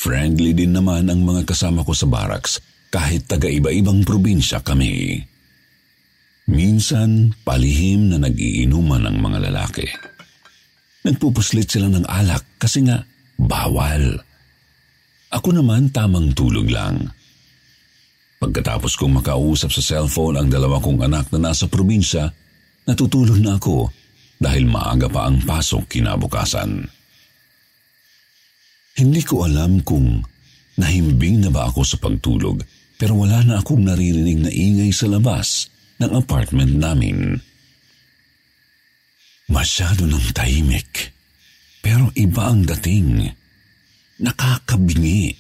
Friendly 0.01 0.57
din 0.57 0.73
naman 0.73 1.13
ang 1.13 1.21
mga 1.21 1.45
kasama 1.45 1.85
ko 1.85 1.93
sa 1.93 2.09
barracks 2.09 2.57
kahit 2.89 3.29
taga-iba-ibang 3.29 4.01
probinsya 4.01 4.65
kami. 4.65 5.21
Minsan, 6.49 7.37
palihim 7.45 8.09
na 8.09 8.17
nagiinuman 8.17 9.05
ang 9.05 9.21
mga 9.21 9.53
lalaki. 9.53 9.87
Nagpupuslit 11.05 11.69
sila 11.69 11.93
ng 11.93 12.09
alak 12.09 12.45
kasi 12.57 12.89
nga 12.89 13.05
bawal. 13.37 14.30
Ako 15.31 15.55
naman 15.55 15.95
tamang 15.95 16.35
tulog 16.35 16.67
lang. 16.67 17.07
Pagkatapos 18.41 18.97
kong 18.97 19.21
makausap 19.21 19.71
sa 19.71 19.83
cellphone 19.85 20.41
ang 20.41 20.49
dalawa 20.51 20.81
kong 20.83 21.07
anak 21.07 21.31
na 21.31 21.53
nasa 21.53 21.69
probinsya, 21.69 22.27
natutulog 22.89 23.39
na 23.39 23.61
ako 23.61 23.93
dahil 24.41 24.65
maaga 24.65 25.07
pa 25.07 25.29
ang 25.29 25.45
pasok 25.45 25.87
kinabukasan. 25.87 26.83
Hindi 28.97 29.23
ko 29.23 29.47
alam 29.47 29.85
kung 29.85 30.25
nahimbing 30.81 31.47
na 31.47 31.51
ba 31.53 31.69
ako 31.69 31.81
sa 31.85 31.97
pagtulog 32.01 32.65
pero 32.97 33.17
wala 33.17 33.45
na 33.45 33.61
akong 33.61 33.87
naririnig 33.87 34.45
na 34.45 34.51
ingay 34.51 34.91
sa 34.91 35.07
labas 35.07 35.69
ng 36.01 36.11
apartment 36.17 36.75
namin. 36.75 37.39
Masyado 39.53 40.09
ng 40.09 40.27
tahimik 40.33 41.13
pero 41.81 42.13
iba 42.17 42.49
ang 42.49 42.65
dating. 42.65 43.40
Nakakabingi. 44.21 45.33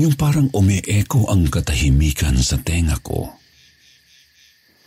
Yung 0.00 0.16
parang 0.16 0.48
umi-echo 0.56 1.28
ang 1.28 1.52
katahimikan 1.52 2.40
sa 2.40 2.56
tenga 2.56 2.96
ko. 3.04 3.28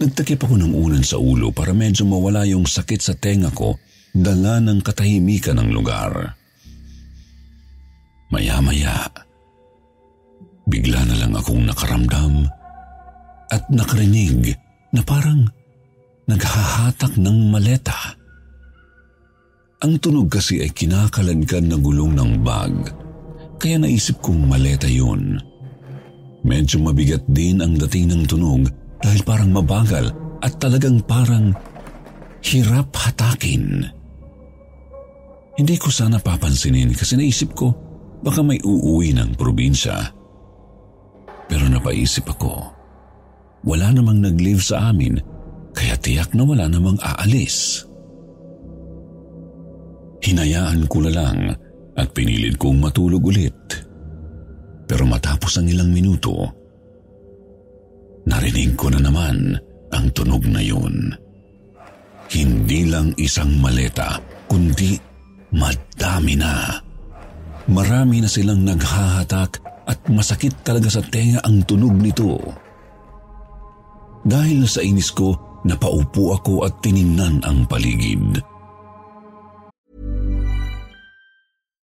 Nagtakip 0.02 0.42
ako 0.42 0.58
ng 0.60 0.74
unan 0.74 1.06
sa 1.06 1.22
ulo 1.22 1.54
para 1.54 1.72
medyo 1.72 2.04
mawala 2.10 2.44
yung 2.44 2.66
sakit 2.66 3.00
sa 3.00 3.14
tenga 3.14 3.54
ko 3.54 3.78
dala 4.12 4.58
ng 4.60 4.82
katahimikan 4.82 5.62
ng 5.62 5.70
lugar. 5.72 6.36
Maya-maya, 8.34 9.06
bigla 10.66 11.06
na 11.06 11.16
lang 11.22 11.38
akong 11.38 11.64
nakaramdam 11.64 12.50
at 13.54 13.64
nakarinig 13.70 14.58
na 14.90 15.06
parang 15.06 15.46
naghahatak 16.26 17.16
ng 17.22 17.54
maleta. 17.54 18.18
Ang 19.84 20.00
tunog 20.00 20.32
kasi 20.32 20.64
ay 20.64 20.72
kinakaladkad 20.72 21.68
na 21.68 21.76
gulong 21.76 22.16
ng 22.16 22.32
bag 22.40 22.72
kaya 23.60 23.76
naisip 23.76 24.24
kong 24.24 24.48
maleta 24.48 24.88
yun. 24.88 25.36
Medyo 26.46 26.80
mabigat 26.80 27.26
din 27.28 27.60
ang 27.60 27.76
dating 27.76 28.14
ng 28.14 28.24
tunog 28.30 28.70
dahil 29.04 29.22
parang 29.28 29.52
mabagal 29.52 30.14
at 30.40 30.54
talagang 30.62 31.02
parang 31.04 31.52
hirap 32.46 32.94
hatakin. 32.94 33.84
Hindi 35.56 35.76
ko 35.80 35.90
sana 35.90 36.22
papansinin 36.22 36.94
kasi 36.94 37.18
naisip 37.18 37.56
ko 37.58 37.74
baka 38.22 38.46
may 38.46 38.62
uuwi 38.62 39.16
ng 39.16 39.36
probinsya. 39.36 39.96
Pero 41.46 41.66
napaisip 41.68 42.30
ako, 42.32 42.54
wala 43.66 43.92
namang 43.92 44.24
nag-live 44.24 44.62
sa 44.62 44.94
amin 44.94 45.20
kaya 45.76 45.98
tiyak 46.00 46.32
na 46.32 46.46
wala 46.46 46.70
namang 46.70 47.02
aalis. 47.02 47.84
Hinayaan 50.26 50.90
ko 50.90 51.06
na 51.06 51.12
lang 51.14 51.54
at 51.94 52.10
pinilit 52.10 52.58
kong 52.58 52.82
matulog 52.82 53.22
ulit. 53.30 53.54
Pero 54.90 55.06
matapos 55.06 55.62
ang 55.62 55.70
ilang 55.70 55.94
minuto, 55.94 56.50
narinig 58.26 58.74
ko 58.74 58.90
na 58.90 59.06
naman 59.06 59.54
ang 59.94 60.06
tunog 60.18 60.42
na 60.50 60.66
yun. 60.66 61.14
Hindi 62.34 62.90
lang 62.90 63.14
isang 63.22 63.54
maleta, 63.62 64.18
kundi 64.50 64.98
madami 65.54 66.34
na. 66.34 66.74
Marami 67.70 68.26
na 68.26 68.30
silang 68.30 68.66
naghahatak 68.66 69.62
at 69.86 70.00
masakit 70.10 70.58
talaga 70.66 70.90
sa 70.90 71.06
tenga 71.06 71.38
ang 71.46 71.62
tunog 71.70 71.94
nito. 72.02 72.42
Dahil 74.26 74.66
sa 74.66 74.82
inis 74.82 75.14
ko, 75.14 75.62
napaupo 75.70 76.34
ako 76.34 76.66
at 76.66 76.82
tiningnan 76.82 77.46
ang 77.46 77.70
paligid. 77.70 78.42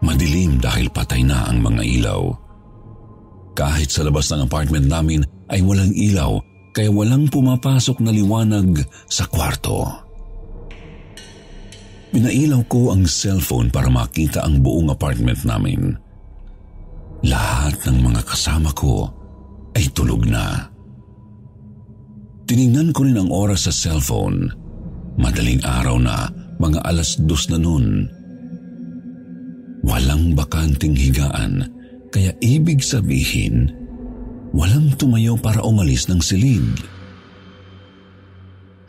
Madilim 0.00 0.56
dahil 0.56 0.88
patay 0.88 1.20
na 1.20 1.48
ang 1.48 1.60
mga 1.60 1.82
ilaw. 1.84 2.32
Kahit 3.52 3.92
sa 3.92 4.00
labas 4.00 4.32
ng 4.32 4.48
apartment 4.48 4.88
namin 4.88 5.20
ay 5.52 5.60
walang 5.60 5.92
ilaw, 5.92 6.40
kaya 6.72 6.88
walang 6.88 7.28
pumapasok 7.28 8.00
na 8.00 8.14
liwanag 8.14 8.80
sa 9.10 9.28
kwarto. 9.28 9.84
Pinailaw 12.10 12.66
ko 12.66 12.90
ang 12.90 13.06
cellphone 13.06 13.70
para 13.70 13.86
makita 13.86 14.42
ang 14.42 14.58
buong 14.64 14.90
apartment 14.90 15.44
namin. 15.46 15.94
Lahat 17.22 17.76
ng 17.86 17.98
mga 18.00 18.24
kasama 18.24 18.72
ko 18.74 19.06
ay 19.76 19.86
tulog 19.94 20.26
na. 20.26 20.66
Tiningnan 22.50 22.90
ko 22.90 23.06
rin 23.06 23.14
ang 23.14 23.30
oras 23.30 23.70
sa 23.70 23.72
cellphone. 23.74 24.50
Madaling 25.20 25.62
araw 25.62 26.02
na, 26.02 26.26
mga 26.58 26.82
alas 26.82 27.14
dos 27.22 27.46
na 27.46 27.62
noon. 27.62 28.10
Walang 29.80 30.36
bakanting 30.36 30.92
higaan, 30.92 31.64
kaya 32.12 32.36
ibig 32.44 32.84
sabihin, 32.84 33.72
walang 34.52 34.92
tumayo 35.00 35.38
para 35.40 35.64
umalis 35.64 36.10
ng 36.10 36.20
silid. 36.20 36.68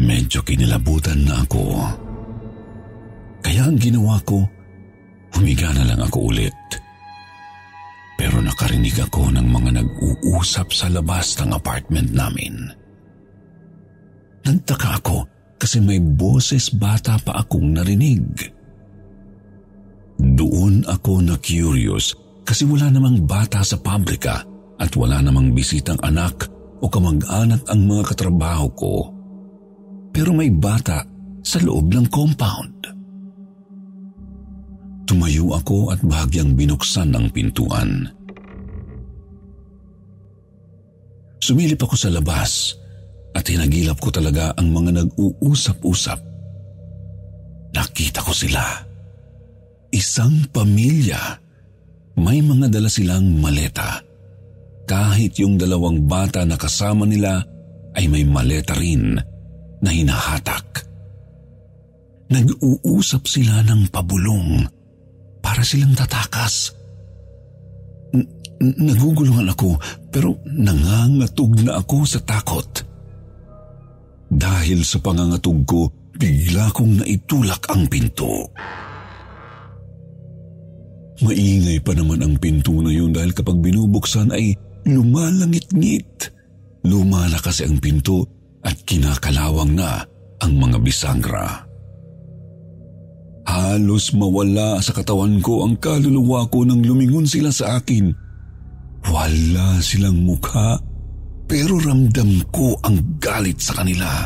Medyo 0.01 0.41
kinilabutan 0.41 1.23
na 1.23 1.45
ako. 1.45 1.63
Kaya 3.45 3.69
ang 3.69 3.77
ginawa 3.77 4.17
ko, 4.25 4.43
humiga 5.37 5.71
na 5.71 5.85
lang 5.85 6.01
ako 6.01 6.33
ulit. 6.33 6.57
Pero 8.17 8.37
nakarinig 8.41 8.97
ako 9.01 9.33
ng 9.33 9.47
mga 9.47 9.81
nag-uusap 9.81 10.69
sa 10.75 10.91
labas 10.91 11.37
ng 11.41 11.49
apartment 11.55 12.09
namin. 12.13 12.69
Nagtaka 14.45 15.01
ako 15.01 15.25
kasi 15.61 15.77
may 15.81 16.01
boses 16.01 16.73
bata 16.73 17.17
pa 17.21 17.45
akong 17.45 17.77
narinig. 17.77 18.25
Doon 20.21 20.85
ako 20.85 21.25
na 21.25 21.35
curious 21.41 22.13
kasi 22.45 22.69
wala 22.69 22.93
namang 22.93 23.25
bata 23.25 23.65
sa 23.65 23.81
pabrika 23.81 24.45
at 24.77 24.93
wala 24.93 25.17
namang 25.17 25.53
bisitang 25.57 25.97
anak 26.05 26.45
o 26.81 26.85
kamag-anak 26.85 27.65
ang 27.69 27.81
mga 27.89 28.03
katrabaho 28.13 28.67
ko. 28.77 28.93
Pero 30.13 30.33
may 30.33 30.53
bata 30.53 31.01
sa 31.41 31.57
loob 31.61 31.89
ng 31.89 32.05
compound. 32.13 32.77
Tumayo 35.09 35.57
ako 35.57 35.89
at 35.89 35.99
bahagyang 36.05 36.53
binuksan 36.53 37.17
ang 37.17 37.33
pintuan. 37.33 38.05
Sumilip 41.41 41.81
ako 41.81 41.97
sa 41.97 42.13
labas 42.13 42.77
at 43.33 43.49
hinagilap 43.49 43.97
ko 43.97 44.13
talaga 44.13 44.53
ang 44.53 44.69
mga 44.69 45.01
nag-uusap-usap. 45.01 46.19
Nakita 47.73 48.21
ko 48.21 48.31
sila. 48.35 48.90
Isang 49.91 50.47
pamilya. 50.55 51.19
May 52.15 52.39
mga 52.39 52.71
dala 52.71 52.87
silang 52.87 53.43
maleta. 53.43 53.99
Kahit 54.87 55.39
yung 55.39 55.59
dalawang 55.59 56.07
bata 56.07 56.43
na 56.47 56.55
kasama 56.55 57.03
nila 57.03 57.43
ay 57.95 58.07
may 58.07 58.23
maleta 58.23 58.75
rin 58.75 59.19
na 59.83 59.89
hinahatak. 59.91 60.87
Nag-uusap 62.31 63.27
sila 63.27 63.59
ng 63.67 63.91
pabulong 63.91 64.63
para 65.43 65.59
silang 65.67 65.91
tatakas. 65.91 66.71
N- 68.15 68.27
nagugulungan 68.63 69.51
ako 69.51 69.75
pero 70.07 70.39
nangangatog 70.47 71.67
na 71.67 71.83
ako 71.83 72.07
sa 72.07 72.23
takot. 72.23 72.87
Dahil 74.31 74.87
sa 74.87 75.03
pangangatog 75.03 75.59
ko, 75.67 75.91
bigla 76.15 76.71
kong 76.71 77.03
naitulak 77.03 77.67
ang 77.67 77.83
pinto. 77.91 78.47
Maingay 81.21 81.77
pa 81.85 81.93
naman 81.93 82.25
ang 82.25 82.35
pinto 82.41 82.81
na 82.81 82.89
yun 82.89 83.13
dahil 83.13 83.29
kapag 83.29 83.61
binubuksan 83.61 84.33
ay 84.33 84.57
lumalangit-ngit. 84.89 86.33
Lumala 86.89 87.37
kasi 87.37 87.69
ang 87.69 87.77
pinto 87.77 88.25
at 88.65 88.73
kinakalawang 88.89 89.77
na 89.77 90.01
ang 90.41 90.53
mga 90.57 90.81
bisangra. 90.81 91.69
Halos 93.45 94.17
mawala 94.17 94.81
sa 94.81 94.93
katawan 94.97 95.37
ko 95.45 95.61
ang 95.61 95.77
kaluluwa 95.77 96.49
ko 96.49 96.65
nang 96.65 96.81
lumingon 96.81 97.29
sila 97.29 97.53
sa 97.53 97.77
akin. 97.77 98.09
Wala 99.05 99.77
silang 99.81 100.25
mukha 100.25 100.77
pero 101.45 101.77
ramdam 101.77 102.41
ko 102.49 102.73
ang 102.81 103.21
galit 103.21 103.61
sa 103.61 103.77
kanila. 103.77 104.25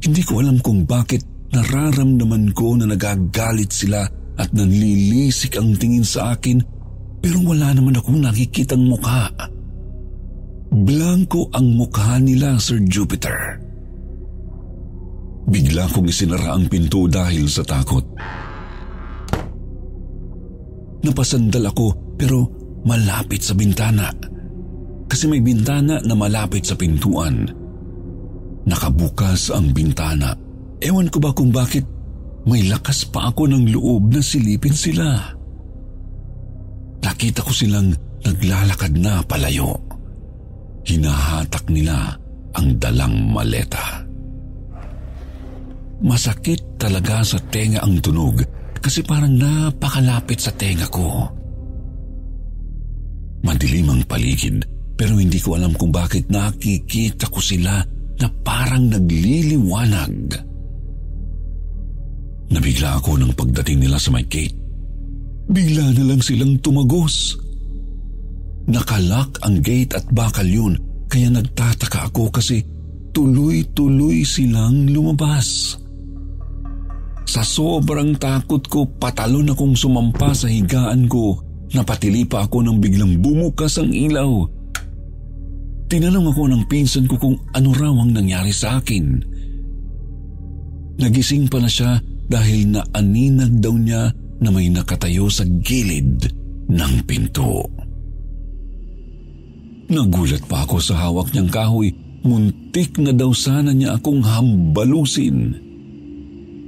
Hindi 0.00 0.22
ko 0.22 0.38
alam 0.38 0.62
kung 0.62 0.86
bakit 0.86 1.26
nararamdaman 1.50 2.54
ko 2.54 2.78
na 2.78 2.86
nagagalit 2.86 3.74
sila 3.74 4.06
at 4.40 4.48
nanlilisik 4.56 5.60
ang 5.60 5.76
tingin 5.76 6.02
sa 6.02 6.32
akin 6.32 6.64
pero 7.20 7.36
wala 7.44 7.76
naman 7.76 8.00
akong 8.00 8.24
nakikitang 8.24 8.80
mukha. 8.88 9.28
Blanco 10.72 11.52
ang 11.52 11.76
mukha 11.76 12.16
nila, 12.16 12.56
Sir 12.56 12.80
Jupiter. 12.88 13.60
Bigla 15.50 15.84
kong 15.92 16.08
isinara 16.08 16.56
ang 16.56 16.70
pinto 16.72 17.04
dahil 17.04 17.44
sa 17.50 17.60
takot. 17.60 18.06
Napasandal 21.04 21.68
ako 21.68 22.16
pero 22.16 22.38
malapit 22.86 23.44
sa 23.44 23.52
bintana 23.52 24.08
kasi 25.10 25.26
may 25.26 25.42
bintana 25.42 25.98
na 26.00 26.14
malapit 26.14 26.64
sa 26.64 26.78
pintuan. 26.78 27.50
Nakabukas 28.64 29.50
ang 29.50 29.74
bintana. 29.74 30.30
Ewan 30.78 31.10
ko 31.10 31.18
ba 31.18 31.34
kung 31.34 31.50
bakit 31.50 31.82
may 32.48 32.64
lakas 32.68 33.04
pa 33.08 33.28
ako 33.28 33.50
ng 33.52 33.74
loob 33.76 34.16
na 34.16 34.22
silipin 34.24 34.72
sila. 34.72 35.36
Nakita 37.00 37.44
ko 37.44 37.52
silang 37.52 37.92
naglalakad 38.24 38.96
na 38.96 39.20
palayo. 39.24 39.76
Hinahatak 40.84 41.68
nila 41.68 42.16
ang 42.56 42.80
dalang 42.80 43.28
maleta. 43.28 44.04
Masakit 46.00 46.80
talaga 46.80 47.20
sa 47.20 47.36
tenga 47.52 47.84
ang 47.84 48.00
tunog 48.00 48.40
kasi 48.80 49.04
parang 49.04 49.36
napakalapit 49.36 50.40
sa 50.40 50.48
tenga 50.56 50.88
ko. 50.88 51.28
Madilim 53.44 53.92
ang 53.92 54.02
paligid 54.08 54.64
pero 54.96 55.16
hindi 55.16 55.40
ko 55.40 55.60
alam 55.60 55.76
kung 55.76 55.92
bakit 55.92 56.28
nakikita 56.32 57.28
ko 57.28 57.40
sila 57.40 57.84
na 58.20 58.28
parang 58.44 58.88
nagliliwanag. 58.88 60.49
Nabigla 62.50 62.98
ako 62.98 63.14
ng 63.14 63.32
pagdating 63.38 63.86
nila 63.86 63.96
sa 63.96 64.10
may 64.10 64.26
gate. 64.26 64.58
Bigla 65.50 65.94
na 65.94 66.02
lang 66.02 66.22
silang 66.22 66.58
tumagos. 66.58 67.38
Nakalak 68.66 69.38
ang 69.46 69.62
gate 69.62 69.94
at 69.94 70.06
bakal 70.10 70.46
yun 70.46 70.74
kaya 71.10 71.30
nagtataka 71.30 72.10
ako 72.10 72.30
kasi 72.30 72.62
tuloy-tuloy 73.10 74.22
silang 74.22 74.86
lumabas. 74.90 75.78
Sa 77.30 77.46
sobrang 77.46 78.18
takot 78.18 78.62
ko, 78.66 78.86
patalon 78.98 79.54
akong 79.54 79.78
sumampa 79.78 80.34
sa 80.34 80.50
higaan 80.50 81.06
ko. 81.06 81.38
Napatili 81.70 82.26
pa 82.26 82.46
ako 82.46 82.66
nang 82.66 82.82
biglang 82.82 83.22
bumukas 83.22 83.78
ang 83.78 83.94
ilaw. 83.94 84.42
Tinanong 85.86 86.34
ako 86.34 86.42
ng 86.50 86.62
pinsan 86.66 87.06
ko 87.06 87.14
kung 87.18 87.38
ano 87.54 87.70
raw 87.74 87.94
ang 87.94 88.10
nangyari 88.10 88.50
sa 88.50 88.82
akin. 88.82 89.22
Nagising 90.98 91.46
pala 91.46 91.70
siya 91.70 91.98
dahil 92.30 92.70
naaninag 92.70 93.58
daw 93.58 93.74
niya 93.74 94.14
na 94.38 94.48
may 94.54 94.70
nakatayo 94.70 95.26
sa 95.26 95.42
gilid 95.44 96.30
ng 96.70 96.94
pinto. 97.02 97.66
Nagulat 99.90 100.46
pa 100.46 100.62
ako 100.62 100.78
sa 100.78 100.94
hawak 101.02 101.34
niyang 101.34 101.50
kahoy. 101.50 101.90
Muntik 102.22 102.94
na 103.02 103.10
daw 103.10 103.34
sana 103.34 103.74
niya 103.74 103.98
akong 103.98 104.22
hambalusin. 104.22 105.58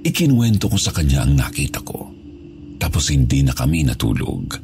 Ikinuwento 0.03 0.67
ko 0.67 0.75
sa 0.75 0.91
kanya 0.91 1.23
ang 1.23 1.39
nakita 1.39 1.79
ko. 1.87 2.11
Tapos 2.83 3.15
hindi 3.15 3.47
na 3.47 3.55
kami 3.55 3.87
natulog. 3.87 4.59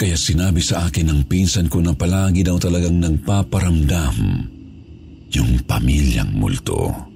Kaya 0.00 0.16
sinabi 0.16 0.64
sa 0.64 0.88
akin 0.88 1.12
ng 1.12 1.20
pinsan 1.28 1.68
ko 1.68 1.84
na 1.84 1.92
palagi 1.92 2.40
daw 2.40 2.56
talagang 2.56 2.96
nagpaparamdam 2.96 4.16
yung 5.36 5.52
pamilyang 5.68 6.32
multo. 6.32 7.11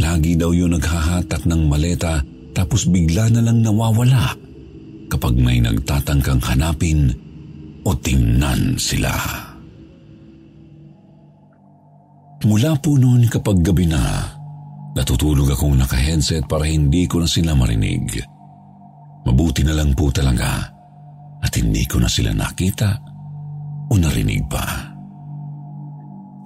Lagi 0.00 0.32
daw 0.32 0.56
yun 0.56 0.72
naghahatak 0.72 1.44
ng 1.44 1.68
maleta 1.68 2.24
tapos 2.56 2.88
bigla 2.88 3.28
na 3.28 3.44
lang 3.44 3.60
nawawala 3.60 4.32
kapag 5.12 5.36
may 5.36 5.60
nagtatangkang 5.60 6.40
hanapin 6.40 7.12
o 7.84 7.92
tingnan 7.92 8.80
sila. 8.80 9.12
Mula 12.40 12.72
po 12.80 12.96
noon 12.96 13.28
kapag 13.28 13.60
gabi 13.60 13.84
na, 13.84 14.00
natutulog 14.96 15.52
akong 15.52 15.76
naka-headset 15.76 16.48
para 16.48 16.64
hindi 16.64 17.04
ko 17.04 17.20
na 17.20 17.28
sila 17.28 17.52
marinig. 17.52 18.16
Mabuti 19.28 19.60
na 19.60 19.76
lang 19.76 19.92
po 19.92 20.08
talaga 20.08 20.64
at 21.44 21.52
hindi 21.60 21.84
ko 21.84 22.00
na 22.00 22.08
sila 22.08 22.32
nakita 22.32 22.96
o 23.90 23.94
narinig 24.00 24.48
pa. 24.48 24.64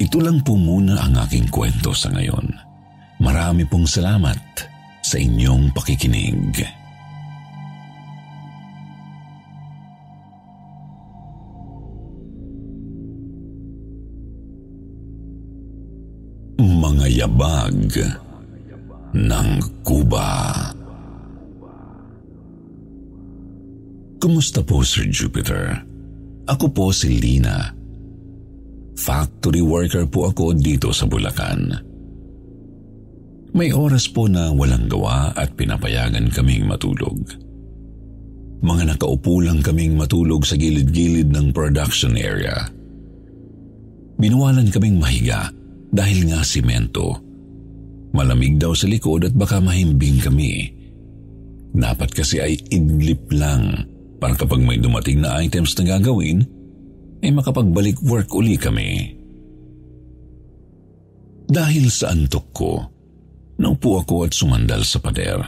Ito 0.02 0.18
lang 0.18 0.42
po 0.42 0.58
muna 0.58 0.98
ang 1.06 1.14
aking 1.22 1.46
kwento 1.54 1.94
sa 1.94 2.10
ngayon. 2.10 2.63
Marami 3.24 3.64
pong 3.64 3.88
salamat 3.88 4.68
sa 5.00 5.16
inyong 5.16 5.72
pakikinig. 5.72 6.60
Mga 16.60 17.06
yabag 17.24 17.96
ng 19.16 19.48
Kuba. 19.80 20.32
Kumusta 24.20 24.60
po, 24.60 24.84
Sir 24.84 25.08
Jupiter? 25.08 25.80
Ako 26.44 26.68
po 26.68 26.92
si 26.92 27.16
Lina. 27.16 27.72
Factory 29.00 29.64
worker 29.64 30.04
po 30.04 30.28
ako 30.28 30.52
dito 30.52 30.92
sa 30.92 31.08
Bulacan. 31.08 31.93
May 33.54 33.70
oras 33.70 34.10
po 34.10 34.26
na 34.26 34.50
walang 34.50 34.90
gawa 34.90 35.30
at 35.30 35.54
pinapayagan 35.54 36.26
kaming 36.34 36.66
matulog. 36.66 37.22
Mga 38.66 38.96
nakaupo 38.96 39.38
lang 39.38 39.62
kaming 39.62 39.94
matulog 39.94 40.42
sa 40.42 40.58
gilid-gilid 40.58 41.30
ng 41.30 41.54
production 41.54 42.18
area. 42.18 42.66
Binuwalan 44.18 44.74
kaming 44.74 44.98
mahiga 44.98 45.54
dahil 45.94 46.26
nga 46.26 46.42
simento. 46.42 47.14
Malamig 48.10 48.58
daw 48.58 48.74
sa 48.74 48.90
likod 48.90 49.30
at 49.30 49.34
baka 49.38 49.62
mahimbing 49.62 50.18
kami. 50.18 50.74
Dapat 51.70 52.10
kasi 52.10 52.42
ay 52.42 52.58
idlip 52.74 53.30
lang 53.30 53.86
para 54.18 54.34
kapag 54.34 54.66
may 54.66 54.82
dumating 54.82 55.22
na 55.22 55.38
items 55.38 55.78
na 55.78 55.94
gagawin, 55.94 56.42
ay 57.22 57.30
makapagbalik 57.30 58.02
work 58.02 58.34
uli 58.34 58.58
kami. 58.58 59.14
Dahil 61.46 61.86
sa 61.92 62.10
antok 62.10 62.46
ko, 62.50 62.93
naupo 63.64 64.04
ako 64.04 64.28
at 64.28 64.36
sumandal 64.36 64.84
sa 64.84 65.00
pader. 65.00 65.40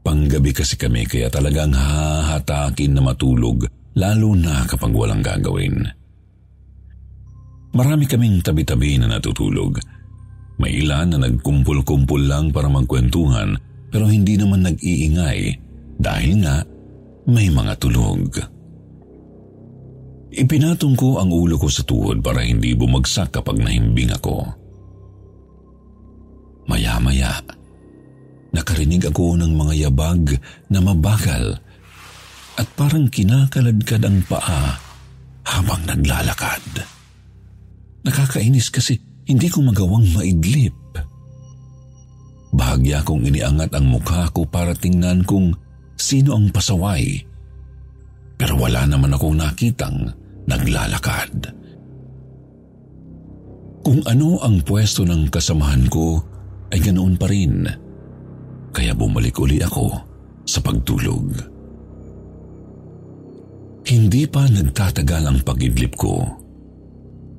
Panggabi 0.00 0.56
kasi 0.56 0.80
kami 0.80 1.04
kaya 1.04 1.28
talagang 1.28 1.76
hahatakin 1.76 2.96
na 2.96 3.02
matulog 3.04 3.68
lalo 3.98 4.32
na 4.32 4.64
kapag 4.64 4.94
walang 4.94 5.20
gagawin. 5.20 5.82
Marami 7.76 8.08
kaming 8.08 8.40
tabi-tabi 8.40 8.96
na 8.96 9.10
natutulog. 9.12 9.76
May 10.56 10.80
ilan 10.80 11.12
na 11.12 11.18
nagkumpul-kumpul 11.20 12.24
lang 12.24 12.48
para 12.48 12.72
magkwentuhan 12.72 13.60
pero 13.92 14.08
hindi 14.08 14.40
naman 14.40 14.64
nag-iingay 14.64 15.40
dahil 16.00 16.40
nga 16.40 16.64
may 17.28 17.52
mga 17.52 17.74
tulog. 17.76 18.40
Ipinatong 20.36 20.96
ko 20.96 21.20
ang 21.20 21.32
ulo 21.32 21.56
ko 21.56 21.68
sa 21.68 21.82
tuhod 21.84 22.20
para 22.20 22.44
hindi 22.44 22.76
bumagsak 22.76 23.36
kapag 23.40 23.60
nahimbing 23.60 24.12
ako. 24.12 24.65
Maya-maya, 26.66 27.38
nakarinig 28.50 29.06
ako 29.06 29.38
ng 29.38 29.52
mga 29.54 29.86
yabag 29.86 30.38
na 30.70 30.82
mabagal 30.82 31.62
at 32.56 32.66
parang 32.74 33.06
kinakaladkad 33.06 34.02
ang 34.02 34.18
paa 34.26 34.80
habang 35.46 35.82
naglalakad. 35.86 36.64
Nakakainis 38.02 38.70
kasi 38.72 38.98
hindi 39.26 39.46
ko 39.50 39.62
magawang 39.62 40.10
maidlip. 40.14 40.74
Bahagya 42.56 43.04
kong 43.04 43.28
iniangat 43.28 43.70
ang 43.76 43.86
mukha 43.90 44.30
ko 44.32 44.48
para 44.48 44.72
tingnan 44.72 45.22
kung 45.22 45.52
sino 45.98 46.34
ang 46.34 46.48
pasaway. 46.48 47.20
Pero 48.36 48.56
wala 48.56 48.88
naman 48.88 49.12
akong 49.12 49.36
nakitang 49.36 50.12
naglalakad. 50.48 51.52
Kung 53.84 54.00
ano 54.08 54.40
ang 54.42 54.64
pwesto 54.66 55.06
ng 55.06 55.30
kasamahan 55.30 55.86
ko 55.86 56.18
ay 56.72 56.78
ganoon 56.82 57.14
pa 57.14 57.26
rin. 57.30 57.66
Kaya 58.74 58.92
bumalik 58.92 59.36
uli 59.40 59.62
ako 59.62 59.86
sa 60.44 60.60
pagtulog. 60.62 61.32
Hindi 63.86 64.22
pa 64.26 64.44
nagtatagal 64.50 65.22
ang 65.30 65.38
pagidlip 65.46 65.94
ko. 65.94 66.26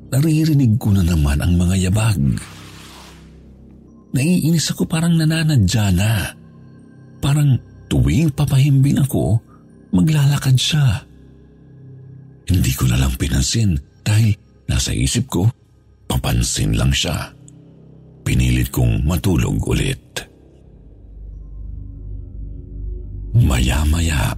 Naririnig 0.08 0.80
ko 0.80 0.96
na 0.96 1.04
naman 1.04 1.44
ang 1.44 1.60
mga 1.60 1.92
yabag. 1.92 2.22
Naiinis 4.16 4.72
ako 4.72 4.88
parang 4.88 5.20
nananadya 5.20 5.92
na. 5.92 6.32
Parang 7.20 7.60
tuwing 7.92 8.32
papahimbing 8.32 9.04
ako, 9.04 9.44
maglalakad 9.92 10.56
siya. 10.56 11.04
Hindi 12.48 12.72
ko 12.72 12.88
na 12.88 12.96
lang 12.96 13.20
pinansin 13.20 13.76
dahil 14.08 14.32
nasa 14.72 14.96
isip 14.96 15.28
ko, 15.28 15.52
papansin 16.08 16.80
lang 16.80 16.96
siya. 16.96 17.37
Pinilit 18.28 18.68
kong 18.76 19.08
matulog 19.08 19.56
ulit. 19.64 20.04
Maya-maya, 23.40 24.36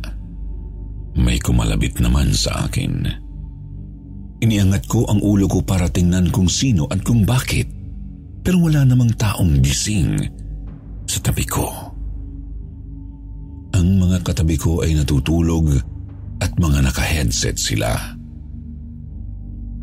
may 1.18 1.42
kumalabit 1.42 1.98
naman 1.98 2.30
sa 2.30 2.70
akin. 2.70 3.10
Iniangat 4.46 4.86
ko 4.86 5.10
ang 5.10 5.26
ulo 5.26 5.50
ko 5.50 5.66
para 5.66 5.90
tingnan 5.90 6.30
kung 6.30 6.46
sino 6.46 6.86
at 6.94 7.02
kung 7.02 7.26
bakit. 7.26 7.66
Pero 8.46 8.62
wala 8.62 8.86
namang 8.86 9.18
taong 9.18 9.58
gising 9.58 10.22
sa 11.10 11.18
tabi 11.26 11.50
ko. 11.50 11.66
Ang 13.74 14.06
mga 14.06 14.22
katabi 14.22 14.54
ko 14.54 14.86
ay 14.86 14.94
natutulog 14.94 15.82
at 16.46 16.54
mga 16.62 16.86
naka-headset 16.86 17.58
sila. 17.58 17.98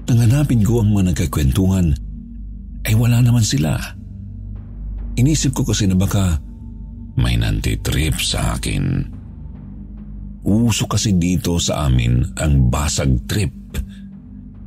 Nang 0.06 0.18
hanapin 0.22 0.62
ko 0.62 0.78
ang 0.78 0.94
mga 0.94 1.10
nagkakwentuhan, 1.10 2.05
ay 2.86 2.94
wala 2.94 3.18
naman 3.18 3.42
sila. 3.42 3.74
Inisip 5.18 5.58
ko 5.58 5.66
kasi 5.66 5.90
na 5.90 5.98
baka 5.98 6.38
may 7.18 7.34
nantitrip 7.34 8.20
sa 8.22 8.54
akin. 8.54 9.02
Uso 10.46 10.86
kasi 10.86 11.18
dito 11.18 11.58
sa 11.58 11.90
amin 11.90 12.22
ang 12.38 12.70
basag 12.70 13.26
trip. 13.26 13.50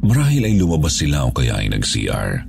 Marahil 0.03 0.43
ay 0.43 0.59
lumabas 0.59 0.99
sila 0.99 1.23
o 1.23 1.31
kaya 1.31 1.63
ay 1.63 1.71
nag-CR. 1.71 2.43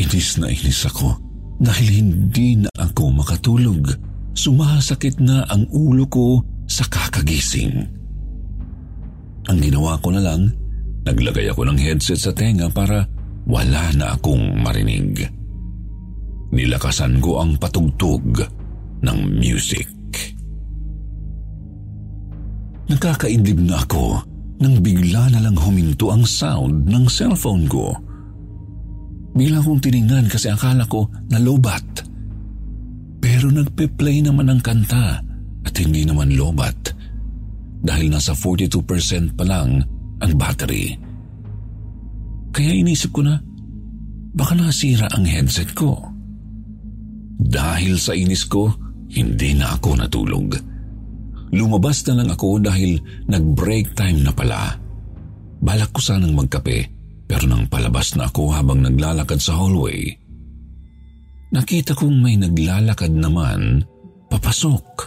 Inis 0.00 0.40
na 0.40 0.48
inis 0.48 0.88
ako 0.88 1.18
dahil 1.60 1.88
hindi 1.92 2.64
na 2.64 2.70
ako 2.72 3.12
makatulog. 3.12 3.92
Sumasakit 4.32 5.20
na 5.20 5.44
ang 5.50 5.68
ulo 5.68 6.08
ko 6.08 6.40
sa 6.64 6.86
kakagising. 6.88 7.84
Ang 9.50 9.58
ginawa 9.58 9.98
ko 10.00 10.14
na 10.14 10.22
lang, 10.22 10.48
naglagay 11.04 11.50
ako 11.50 11.68
ng 11.68 11.76
headset 11.76 12.16
sa 12.16 12.32
tenga 12.32 12.70
para 12.70 13.04
wala 13.46 13.92
na 13.96 14.16
akong 14.16 14.60
marinig. 14.60 15.24
Nilakasan 16.50 17.22
ko 17.22 17.40
ang 17.40 17.56
patugtog 17.56 18.42
ng 19.00 19.18
music. 19.38 19.86
Nakakaindib 22.90 23.62
na 23.62 23.86
ako 23.86 24.18
nang 24.60 24.82
bigla 24.82 25.30
na 25.30 25.40
lang 25.40 25.54
huminto 25.54 26.10
ang 26.10 26.26
sound 26.26 26.90
ng 26.90 27.06
cellphone 27.06 27.70
ko. 27.70 27.94
Bigla 29.30 29.62
kong 29.62 29.78
tiningnan 29.78 30.26
kasi 30.26 30.50
akala 30.50 30.84
ko 30.90 31.06
na 31.30 31.38
lobat. 31.38 31.86
Pero 33.22 33.46
nagpe-play 33.48 34.26
naman 34.26 34.50
ang 34.50 34.60
kanta 34.60 35.22
at 35.62 35.74
hindi 35.78 36.02
naman 36.02 36.34
lobat 36.34 36.92
dahil 37.80 38.12
nasa 38.12 38.36
42% 38.36 39.38
pa 39.38 39.44
lang 39.46 39.80
ang 40.20 40.32
battery. 40.36 41.09
Kaya 42.50 42.70
inisip 42.74 43.14
ko 43.14 43.22
na 43.22 43.38
baka 44.34 44.54
nasira 44.54 45.06
ang 45.10 45.26
headset 45.26 45.70
ko. 45.74 45.98
Dahil 47.40 47.96
sa 47.96 48.12
inis 48.14 48.46
ko, 48.46 48.70
hindi 49.10 49.56
na 49.58 49.74
ako 49.74 49.88
natulog. 49.98 50.54
Lumabas 51.50 52.06
na 52.06 52.22
lang 52.22 52.30
ako 52.30 52.62
dahil 52.62 53.00
nag-break 53.26 53.98
time 53.98 54.22
na 54.22 54.30
pala. 54.30 54.78
Balak 55.60 55.90
ko 55.90 56.00
sanang 56.00 56.36
magkape 56.36 57.00
pero 57.30 57.46
nang 57.46 57.70
palabas 57.70 58.18
na 58.18 58.26
ako 58.26 58.50
habang 58.50 58.82
naglalakad 58.82 59.38
sa 59.38 59.54
hallway, 59.54 60.10
nakita 61.54 61.94
kong 61.94 62.18
may 62.18 62.34
naglalakad 62.34 63.14
naman 63.14 63.86
papasok. 64.26 65.06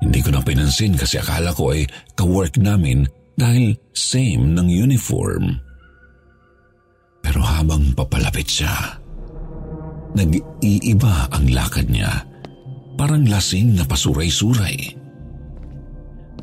Hindi 0.00 0.18
ko 0.24 0.32
na 0.32 0.40
pinansin 0.40 0.96
kasi 0.96 1.20
akala 1.20 1.52
ko 1.52 1.76
ay 1.76 1.84
ka-work 2.16 2.56
namin 2.56 3.04
dahil 3.36 3.76
same 3.92 4.56
ng 4.56 4.68
uniform. 4.68 5.60
Pero 7.32 7.48
habang 7.48 7.96
papalapit 7.96 8.44
siya, 8.44 9.00
nag-iiba 10.12 11.32
ang 11.32 11.48
lakad 11.48 11.88
niya. 11.88 12.28
Parang 12.92 13.24
lasing 13.24 13.72
na 13.72 13.88
pasuray-suray. 13.88 14.76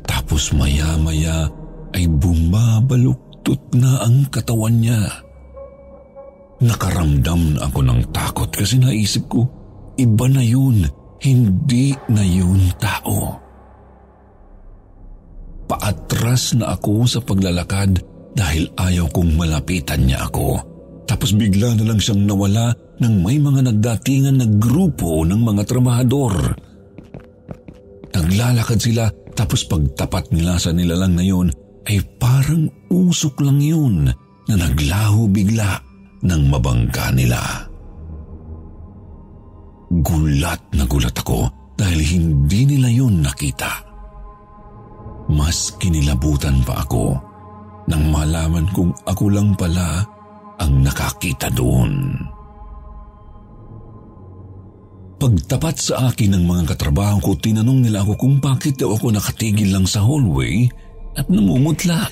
Tapos 0.02 0.50
maya-maya 0.50 1.46
ay 1.94 2.10
bumabaluktot 2.10 3.70
na 3.78 4.02
ang 4.02 4.26
katawan 4.34 4.82
niya. 4.82 4.98
Nakaramdam 6.58 7.54
na 7.54 7.70
ako 7.70 7.86
ng 7.86 8.00
takot 8.10 8.50
kasi 8.50 8.82
naisip 8.82 9.30
ko, 9.30 9.46
iba 9.94 10.26
na 10.26 10.42
yun, 10.42 10.90
hindi 11.22 11.94
na 12.10 12.26
yun 12.26 12.66
tao. 12.82 13.38
Paatras 15.70 16.58
na 16.58 16.74
ako 16.74 17.06
sa 17.06 17.22
paglalakad 17.22 18.02
dahil 18.34 18.66
ayaw 18.74 19.06
kong 19.14 19.38
malapitan 19.38 20.02
niya 20.02 20.26
ako. 20.26 20.69
Tapos 21.10 21.34
bigla 21.34 21.74
na 21.74 21.90
lang 21.90 21.98
siyang 21.98 22.22
nawala 22.22 22.70
nang 23.02 23.18
may 23.18 23.42
mga 23.42 23.66
nagdatingan 23.66 24.38
na 24.38 24.46
grupo 24.46 25.26
ng 25.26 25.42
mga 25.42 25.66
trabahador. 25.66 26.54
Naglalakad 28.14 28.78
sila 28.78 29.10
tapos 29.34 29.66
pagtapat 29.66 30.30
nila 30.30 30.54
sa 30.62 30.70
nilalang 30.70 31.18
na 31.18 31.26
yun 31.26 31.50
ay 31.90 31.98
parang 32.22 32.70
usok 32.86 33.42
lang 33.42 33.58
yun 33.58 34.06
na 34.46 34.54
naglaho 34.54 35.26
bigla 35.26 35.82
ng 36.22 36.42
mabangka 36.46 37.10
nila. 37.10 37.42
Gulat 39.90 40.62
na 40.78 40.86
gulat 40.86 41.16
ako 41.18 41.50
dahil 41.74 41.98
hindi 42.06 42.70
nila 42.70 42.86
yun 42.86 43.18
nakita. 43.18 43.82
Mas 45.34 45.74
kinilabutan 45.82 46.62
pa 46.62 46.86
ako 46.86 47.18
nang 47.90 48.14
malaman 48.14 48.70
kong 48.70 48.94
ako 49.10 49.26
lang 49.26 49.58
pala 49.58 50.06
ang 50.60 50.84
nakakita 50.84 51.48
doon. 51.50 52.12
Pagtapat 55.20 55.76
sa 55.76 56.08
akin 56.08 56.32
ng 56.32 56.44
mga 56.48 56.62
katrabaho 56.72 57.20
ko, 57.20 57.30
tinanong 57.36 57.84
nila 57.84 58.00
ako 58.00 58.16
kung 58.16 58.36
bakit 58.40 58.80
daw 58.80 58.96
ako 58.96 59.12
nakatigil 59.12 59.68
lang 59.68 59.84
sa 59.84 60.00
hallway 60.00 60.64
at 61.12 61.28
namumutla. 61.28 62.08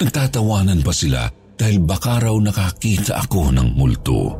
Nagtatawanan 0.00 0.80
pa 0.80 0.92
sila 0.96 1.28
dahil 1.56 1.84
baka 1.84 2.24
raw 2.24 2.36
nakakita 2.36 3.20
ako 3.20 3.52
ng 3.52 3.68
multo. 3.76 4.32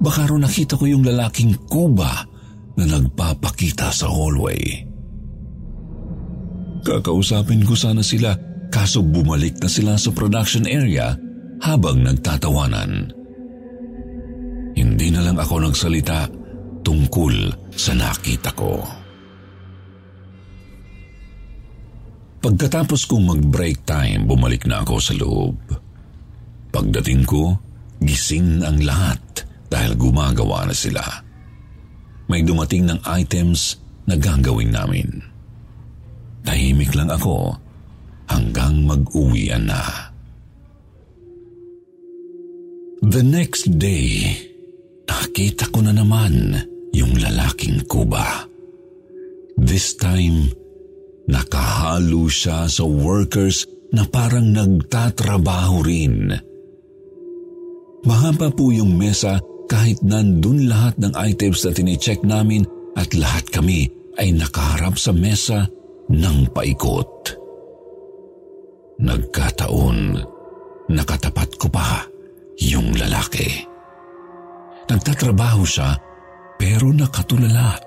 Baka 0.00 0.32
raw 0.32 0.38
nakita 0.40 0.80
ko 0.80 0.88
yung 0.88 1.04
lalaking 1.04 1.52
kuba 1.68 2.24
na 2.80 2.84
nagpapakita 2.88 3.92
sa 3.92 4.08
hallway. 4.08 4.88
Kakausapin 6.80 7.68
ko 7.68 7.76
sana 7.76 8.00
sila 8.00 8.32
kaso 8.70 9.02
bumalik 9.02 9.58
na 9.58 9.68
sila 9.68 9.98
sa 9.98 10.14
production 10.14 10.64
area 10.64 11.12
habang 11.60 12.00
nagtatawanan. 12.06 13.12
Hindi 14.78 15.12
na 15.12 15.20
lang 15.26 15.36
ako 15.36 15.68
nagsalita 15.68 16.30
tungkol 16.80 17.34
sa 17.74 17.92
nakita 17.92 18.54
ko. 18.56 18.80
Pagkatapos 22.40 23.04
kong 23.04 23.36
mag-break 23.36 23.84
time, 23.84 24.24
bumalik 24.24 24.64
na 24.64 24.80
ako 24.80 24.96
sa 24.96 25.12
loob. 25.12 25.60
Pagdating 26.72 27.28
ko, 27.28 27.52
gising 28.00 28.64
ang 28.64 28.80
lahat 28.80 29.20
dahil 29.68 29.92
gumagawa 30.00 30.64
na 30.64 30.72
sila. 30.72 31.04
May 32.32 32.40
dumating 32.40 32.88
ng 32.88 33.04
items 33.04 33.76
na 34.08 34.16
gagawin 34.16 34.72
namin. 34.72 35.20
Tahimik 36.40 36.96
lang 36.96 37.12
ako 37.12 37.60
hanggang 38.30 38.86
mag-uwian 38.86 39.66
na. 39.66 40.10
The 43.00 43.24
next 43.24 43.80
day, 43.80 44.36
nakita 45.08 45.72
ko 45.72 45.82
na 45.82 45.90
naman 45.90 46.52
yung 46.94 47.16
lalaking 47.16 47.82
kuba. 47.88 48.44
This 49.56 49.96
time, 49.96 50.52
nakahalo 51.26 52.28
siya 52.28 52.68
sa 52.68 52.84
workers 52.84 53.64
na 53.90 54.06
parang 54.06 54.52
nagtatrabaho 54.52 55.82
rin. 55.82 56.34
Mahaba 58.04 58.52
po 58.52 58.68
yung 58.68 58.96
mesa 58.96 59.40
kahit 59.68 60.00
nandun 60.04 60.68
lahat 60.68 61.00
ng 61.00 61.12
items 61.16 61.64
na 61.64 61.70
tinicheck 61.72 62.20
namin 62.20 62.68
at 63.00 63.12
lahat 63.16 63.48
kami 63.48 63.88
ay 64.20 64.34
nakaharap 64.36 65.00
sa 65.00 65.14
mesa 65.16 65.64
ng 66.10 66.52
paikot. 66.52 67.39
Nagkataon, 69.00 69.98
nakatapat 70.92 71.56
ko 71.56 71.72
pa 71.72 72.04
yung 72.60 72.92
lalaki. 72.92 73.64
Nagtatrabaho 74.92 75.64
siya 75.64 75.96
pero 76.60 76.92
nakatulala. 76.92 77.80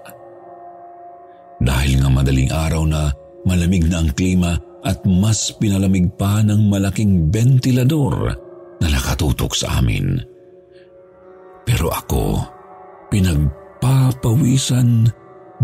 Dahil 1.62 2.02
nga 2.02 2.10
madaling 2.10 2.50
araw 2.50 2.84
na 2.90 3.14
malamig 3.46 3.86
na 3.86 4.02
ang 4.02 4.10
klima 4.18 4.58
at 4.82 5.06
mas 5.06 5.54
pinalamig 5.62 6.10
pa 6.18 6.42
ng 6.42 6.66
malaking 6.68 7.30
ventilador 7.30 8.34
na 8.82 8.88
nakatutok 8.90 9.54
sa 9.54 9.80
amin. 9.80 10.18
Pero 11.64 11.94
ako, 11.94 12.42
pinagpapawisan 13.14 15.08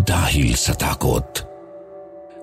dahil 0.06 0.56
sa 0.56 0.78
takot. 0.78 1.26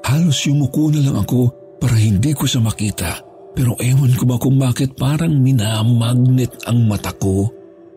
Halos 0.05 0.45
yumuko 0.45 0.92
na 0.92 1.01
lang 1.01 1.16
ako 1.23 1.66
para 1.81 1.97
hindi 1.97 2.33
ko 2.33 2.49
siya 2.49 2.65
makita 2.65 3.27
pero 3.57 3.73
ewan 3.81 4.12
ko 4.12 4.25
ba 4.29 4.37
kung 4.37 4.61
bakit 4.61 4.93
parang 5.01 5.41
minamagnet 5.41 6.53
ang 6.69 6.85
mata 6.85 7.09
ko 7.17 7.49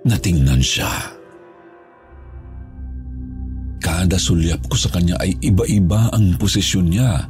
na 0.08 0.16
tingnan 0.16 0.64
siya. 0.64 0.88
Kada 3.84 4.16
sulyap 4.16 4.72
ko 4.72 4.80
sa 4.80 4.88
kanya 4.88 5.20
ay 5.20 5.36
iba-iba 5.44 6.08
ang 6.16 6.40
posisyon 6.40 6.96
niya 6.96 7.28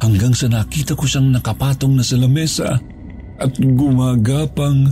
hanggang 0.00 0.32
sa 0.32 0.48
nakita 0.48 0.96
ko 0.96 1.04
siyang 1.04 1.36
nakapatong 1.36 2.00
na 2.00 2.04
sa 2.04 2.16
lamesa 2.16 2.80
at 3.36 3.52
gumagapang 3.60 4.88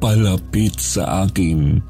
palapit 0.00 0.80
sa 0.80 1.28
akin. 1.28 1.80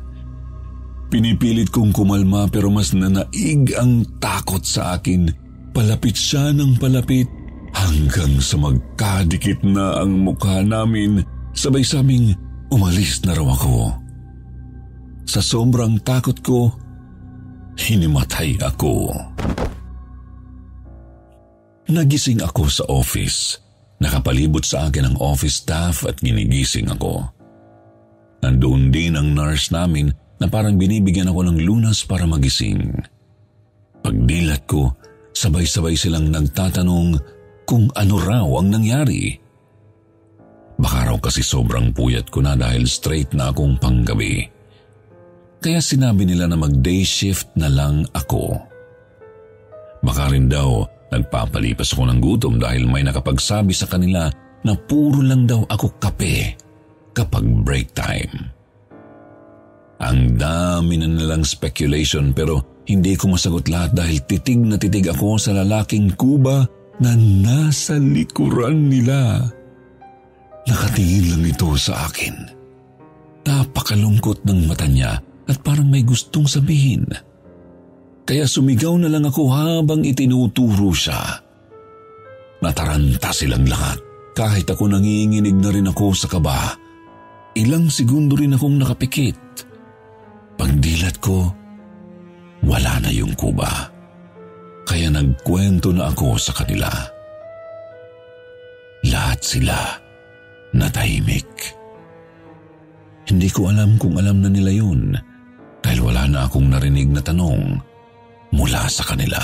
Pinipilit 1.15 1.71
kong 1.71 1.95
kumalma 1.95 2.51
pero 2.51 2.75
mas 2.75 2.91
nanaig 2.91 3.71
ang 3.79 4.03
takot 4.19 4.63
sa 4.67 4.99
akin. 4.99 5.31
Palapit 5.71 6.19
siya 6.19 6.51
ng 6.51 6.79
palapit 6.79 7.27
hanggang 7.75 8.39
sa 8.39 8.57
magkadikit 8.57 9.61
na 9.67 10.01
ang 10.01 10.23
mukha 10.23 10.63
namin 10.63 11.21
sabay 11.55 11.83
saming 11.83 12.35
umalis 12.71 13.23
na 13.27 13.35
raw 13.35 13.47
ako. 13.55 13.95
Sa 15.25 15.41
sobrang 15.41 15.99
takot 16.03 16.37
ko, 16.45 16.71
hinimatay 17.79 18.61
ako. 18.61 19.11
Nagising 21.91 22.41
ako 22.41 22.65
sa 22.71 22.85
office. 22.89 23.61
Nakapalibot 24.01 24.65
sa 24.67 24.89
akin 24.89 25.13
ang 25.13 25.17
office 25.21 25.65
staff 25.65 26.05
at 26.05 26.21
ginigising 26.21 26.91
ako. 26.91 27.25
Nandoon 28.45 28.93
din 28.93 29.17
ang 29.17 29.33
nurse 29.33 29.73
namin 29.73 30.13
na 30.37 30.51
parang 30.51 30.77
binibigyan 30.77 31.31
ako 31.33 31.49
ng 31.49 31.59
lunas 31.65 32.05
para 32.05 32.29
magising. 32.29 32.93
Pagdilat 34.05 34.69
ko, 34.69 34.93
sabay-sabay 35.33 35.97
silang 35.97 36.29
nagtatanong 36.29 37.17
kung 37.65 37.89
ano 37.97 38.15
raw 38.21 38.47
ang 38.61 38.69
nangyari. 38.73 39.37
Baka 40.75 41.13
raw 41.13 41.17
kasi 41.21 41.41
sobrang 41.41 41.95
puyat 41.95 42.29
ko 42.29 42.43
na 42.43 42.59
dahil 42.59 42.85
straight 42.85 43.31
na 43.33 43.51
akong 43.51 43.79
panggabi. 43.79 44.47
Kaya 45.65 45.81
sinabi 45.81 46.29
nila 46.29 46.45
na 46.51 46.61
mag-day 46.61 47.01
shift 47.07 47.49
na 47.57 47.73
lang 47.73 48.05
ako. 48.13 48.59
Baka 50.05 50.29
rin 50.29 50.51
daw 50.53 50.85
nagpapalipas 51.09 51.97
ako 51.97 52.05
ng 52.11 52.21
gutom 52.21 52.55
dahil 52.61 52.85
may 52.85 53.01
nakapagsabi 53.01 53.73
sa 53.73 53.89
kanila 53.89 54.29
na 54.67 54.73
puro 54.77 55.25
lang 55.25 55.49
daw 55.49 55.65
ako 55.65 55.97
kape 55.97 56.53
kapag 57.17 57.45
break 57.65 57.95
time. 57.97 58.53
Ang 60.05 60.37
dami 60.37 61.01
na 61.01 61.09
nilang 61.09 61.47
speculation 61.47 62.35
pero 62.37 62.83
hindi 62.85 63.17
ko 63.17 63.33
masagot 63.33 63.71
lahat 63.73 63.97
dahil 63.97 64.21
titig 64.29 64.61
na 64.61 64.77
titig 64.77 65.09
ako 65.09 65.41
sa 65.41 65.57
lalaking 65.57 66.13
kuba 66.13 66.69
na 67.03 67.13
nasa 67.19 67.99
likuran 67.99 68.91
nila. 68.91 69.43
Nakatingin 70.65 71.35
lang 71.35 71.45
ito 71.45 71.75
sa 71.77 72.09
akin. 72.09 72.35
Napakalungkot 73.45 74.47
ng 74.47 74.61
mata 74.65 74.89
niya 74.89 75.21
at 75.21 75.59
parang 75.61 75.91
may 75.91 76.07
gustong 76.07 76.49
sabihin. 76.49 77.05
Kaya 78.25 78.49
sumigaw 78.49 78.97
na 78.97 79.13
lang 79.13 79.29
ako 79.29 79.43
habang 79.53 80.01
itinuturo 80.01 80.89
siya. 80.97 81.21
Nataranta 82.65 83.29
silang 83.37 83.69
lahat. 83.69 84.01
Kahit 84.35 84.67
ako 84.67 84.91
nanginginig 84.91 85.55
na 85.55 85.71
rin 85.71 85.87
ako 85.87 86.17
sa 86.17 86.27
kaba, 86.27 86.75
ilang 87.55 87.93
segundo 87.93 88.35
rin 88.35 88.57
akong 88.57 88.81
nakapikit. 88.81 89.39
Pagdilat 90.57 91.21
ko, 91.21 91.53
wala 92.65 92.99
na 93.05 93.13
yung 93.13 93.37
kuba 93.37 93.94
kaya 94.85 95.09
nagkwento 95.11 95.91
na 95.91 96.13
ako 96.13 96.37
sa 96.37 96.53
kanila. 96.57 96.89
Lahat 99.05 99.41
sila 99.45 99.77
natahimik. 100.75 101.49
Hindi 103.25 103.49
ko 103.49 103.73
alam 103.73 103.97
kung 103.97 104.21
alam 104.21 104.45
na 104.45 104.51
nila 104.53 104.73
yun 104.73 105.17
dahil 105.81 106.01
wala 106.05 106.29
na 106.29 106.45
akong 106.45 106.69
narinig 106.69 107.09
na 107.09 107.21
tanong 107.25 107.81
mula 108.53 108.85
sa 108.89 109.05
kanila. 109.05 109.41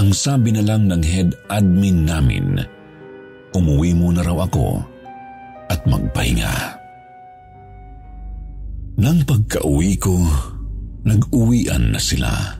Ang 0.00 0.16
sabi 0.16 0.56
na 0.56 0.64
lang 0.64 0.88
ng 0.88 1.04
head 1.04 1.36
admin 1.52 2.08
namin, 2.08 2.56
umuwi 3.52 3.92
muna 3.92 4.24
raw 4.24 4.48
ako 4.48 4.80
at 5.68 5.84
magpahinga. 5.84 6.80
Nang 9.00 9.20
pagka-uwi 9.24 9.96
ko, 10.00 10.16
nag-uwian 11.04 11.92
na 11.92 12.00
sila. 12.00 12.59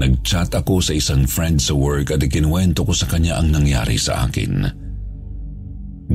Nag-chat 0.00 0.56
ako 0.56 0.80
sa 0.80 0.96
isang 0.96 1.28
friend 1.28 1.60
sa 1.60 1.76
work 1.76 2.08
at 2.08 2.24
ikinuwento 2.24 2.88
ko 2.88 2.96
sa 2.96 3.04
kanya 3.04 3.36
ang 3.36 3.52
nangyari 3.52 4.00
sa 4.00 4.24
akin. 4.24 4.64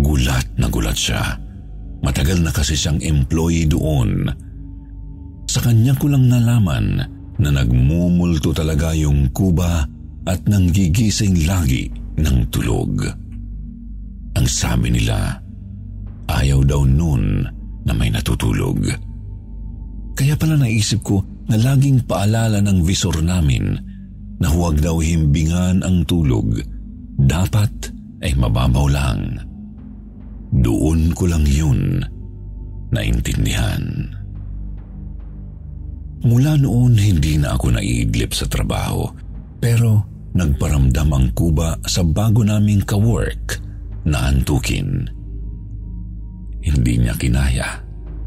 Gulat 0.01 0.57
na 0.57 0.65
gulat 0.73 0.97
siya. 0.97 1.37
Matagal 2.01 2.41
na 2.41 2.49
kasi 2.49 2.73
siyang 2.73 2.97
employee 3.05 3.69
doon. 3.69 4.25
Sa 5.45 5.61
kanya 5.61 5.93
ko 6.01 6.09
lang 6.09 6.25
nalaman 6.25 6.97
na 7.37 7.49
nagmumulto 7.53 8.57
talaga 8.57 8.89
yung 8.97 9.29
kuba 9.29 9.85
at 10.25 10.41
nanggigising 10.49 11.45
lagi 11.45 11.85
ng 12.17 12.37
tulog. 12.49 13.05
Ang 14.33 14.47
sabi 14.49 14.97
nila, 14.97 15.37
ayaw 16.25 16.65
daw 16.65 16.81
noon 16.89 17.45
na 17.85 17.93
may 17.93 18.09
natutulog. 18.09 18.81
Kaya 20.17 20.33
pala 20.33 20.57
naisip 20.57 21.05
ko 21.05 21.21
na 21.49 21.55
laging 21.57 22.05
paalala 22.05 22.61
ng 22.61 22.81
visor 22.81 23.21
namin 23.21 23.77
na 24.41 24.47
huwag 24.51 24.81
daw 24.81 24.99
himbingan 24.99 25.85
ang 25.85 26.03
tulog. 26.09 26.59
Dapat 27.15 27.93
ay 28.25 28.33
mababaw 28.35 28.87
lang. 28.89 29.39
Doon 30.55 31.13
ko 31.13 31.29
lang 31.29 31.45
yun 31.45 32.01
naintindihan. 32.91 34.11
Mula 36.25 36.57
noon 36.57 36.97
hindi 36.97 37.37
na 37.37 37.53
ako 37.53 37.77
naiidlip 37.77 38.33
sa 38.33 38.49
trabaho 38.49 39.05
pero 39.61 40.09
nagparamdam 40.33 41.09
ang 41.13 41.27
kuba 41.37 41.77
sa 41.85 42.01
bago 42.01 42.41
naming 42.41 42.81
ka-work 42.81 43.61
na 44.09 44.33
antukin. 44.33 45.05
Hindi 46.65 46.93
niya 46.97 47.13
kinaya 47.13 47.69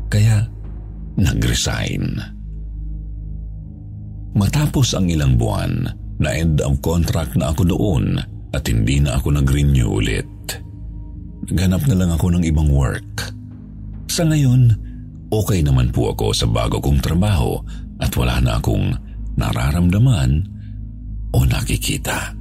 kaya 0.06 0.46
nag-resign. 1.18 2.37
Matapos 4.36 4.92
ang 4.92 5.08
ilang 5.08 5.40
buwan, 5.40 5.88
na-end 6.18 6.60
of 6.60 6.82
contract 6.84 7.38
na 7.38 7.54
ako 7.54 7.68
noon 7.70 8.18
at 8.52 8.64
hindi 8.66 8.98
na 8.98 9.16
ako 9.16 9.38
nag-renew 9.40 9.88
ulit. 9.88 10.28
Ganap 11.48 11.86
na 11.88 11.96
lang 11.96 12.10
ako 12.12 12.36
ng 12.36 12.44
ibang 12.44 12.68
work. 12.68 13.32
Sa 14.12 14.26
ngayon, 14.26 14.74
okay 15.32 15.64
naman 15.64 15.94
po 15.94 16.12
ako 16.12 16.34
sa 16.36 16.44
bago 16.44 16.82
kong 16.82 17.00
trabaho 17.00 17.56
at 18.02 18.12
wala 18.18 18.40
na 18.42 18.60
akong 18.60 18.92
nararamdaman 19.38 20.44
o 21.32 21.38
nakikita. 21.46 22.34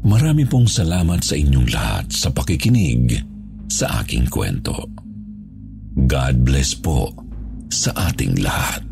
Marami 0.00 0.48
pong 0.48 0.64
salamat 0.64 1.20
sa 1.20 1.36
inyong 1.36 1.68
lahat 1.68 2.08
sa 2.08 2.32
pakikinig 2.32 3.20
sa 3.68 4.00
aking 4.00 4.26
kwento. 4.32 4.88
God 6.08 6.40
bless 6.40 6.72
po 6.72 7.12
sa 7.68 7.92
ating 8.08 8.40
lahat. 8.40 8.89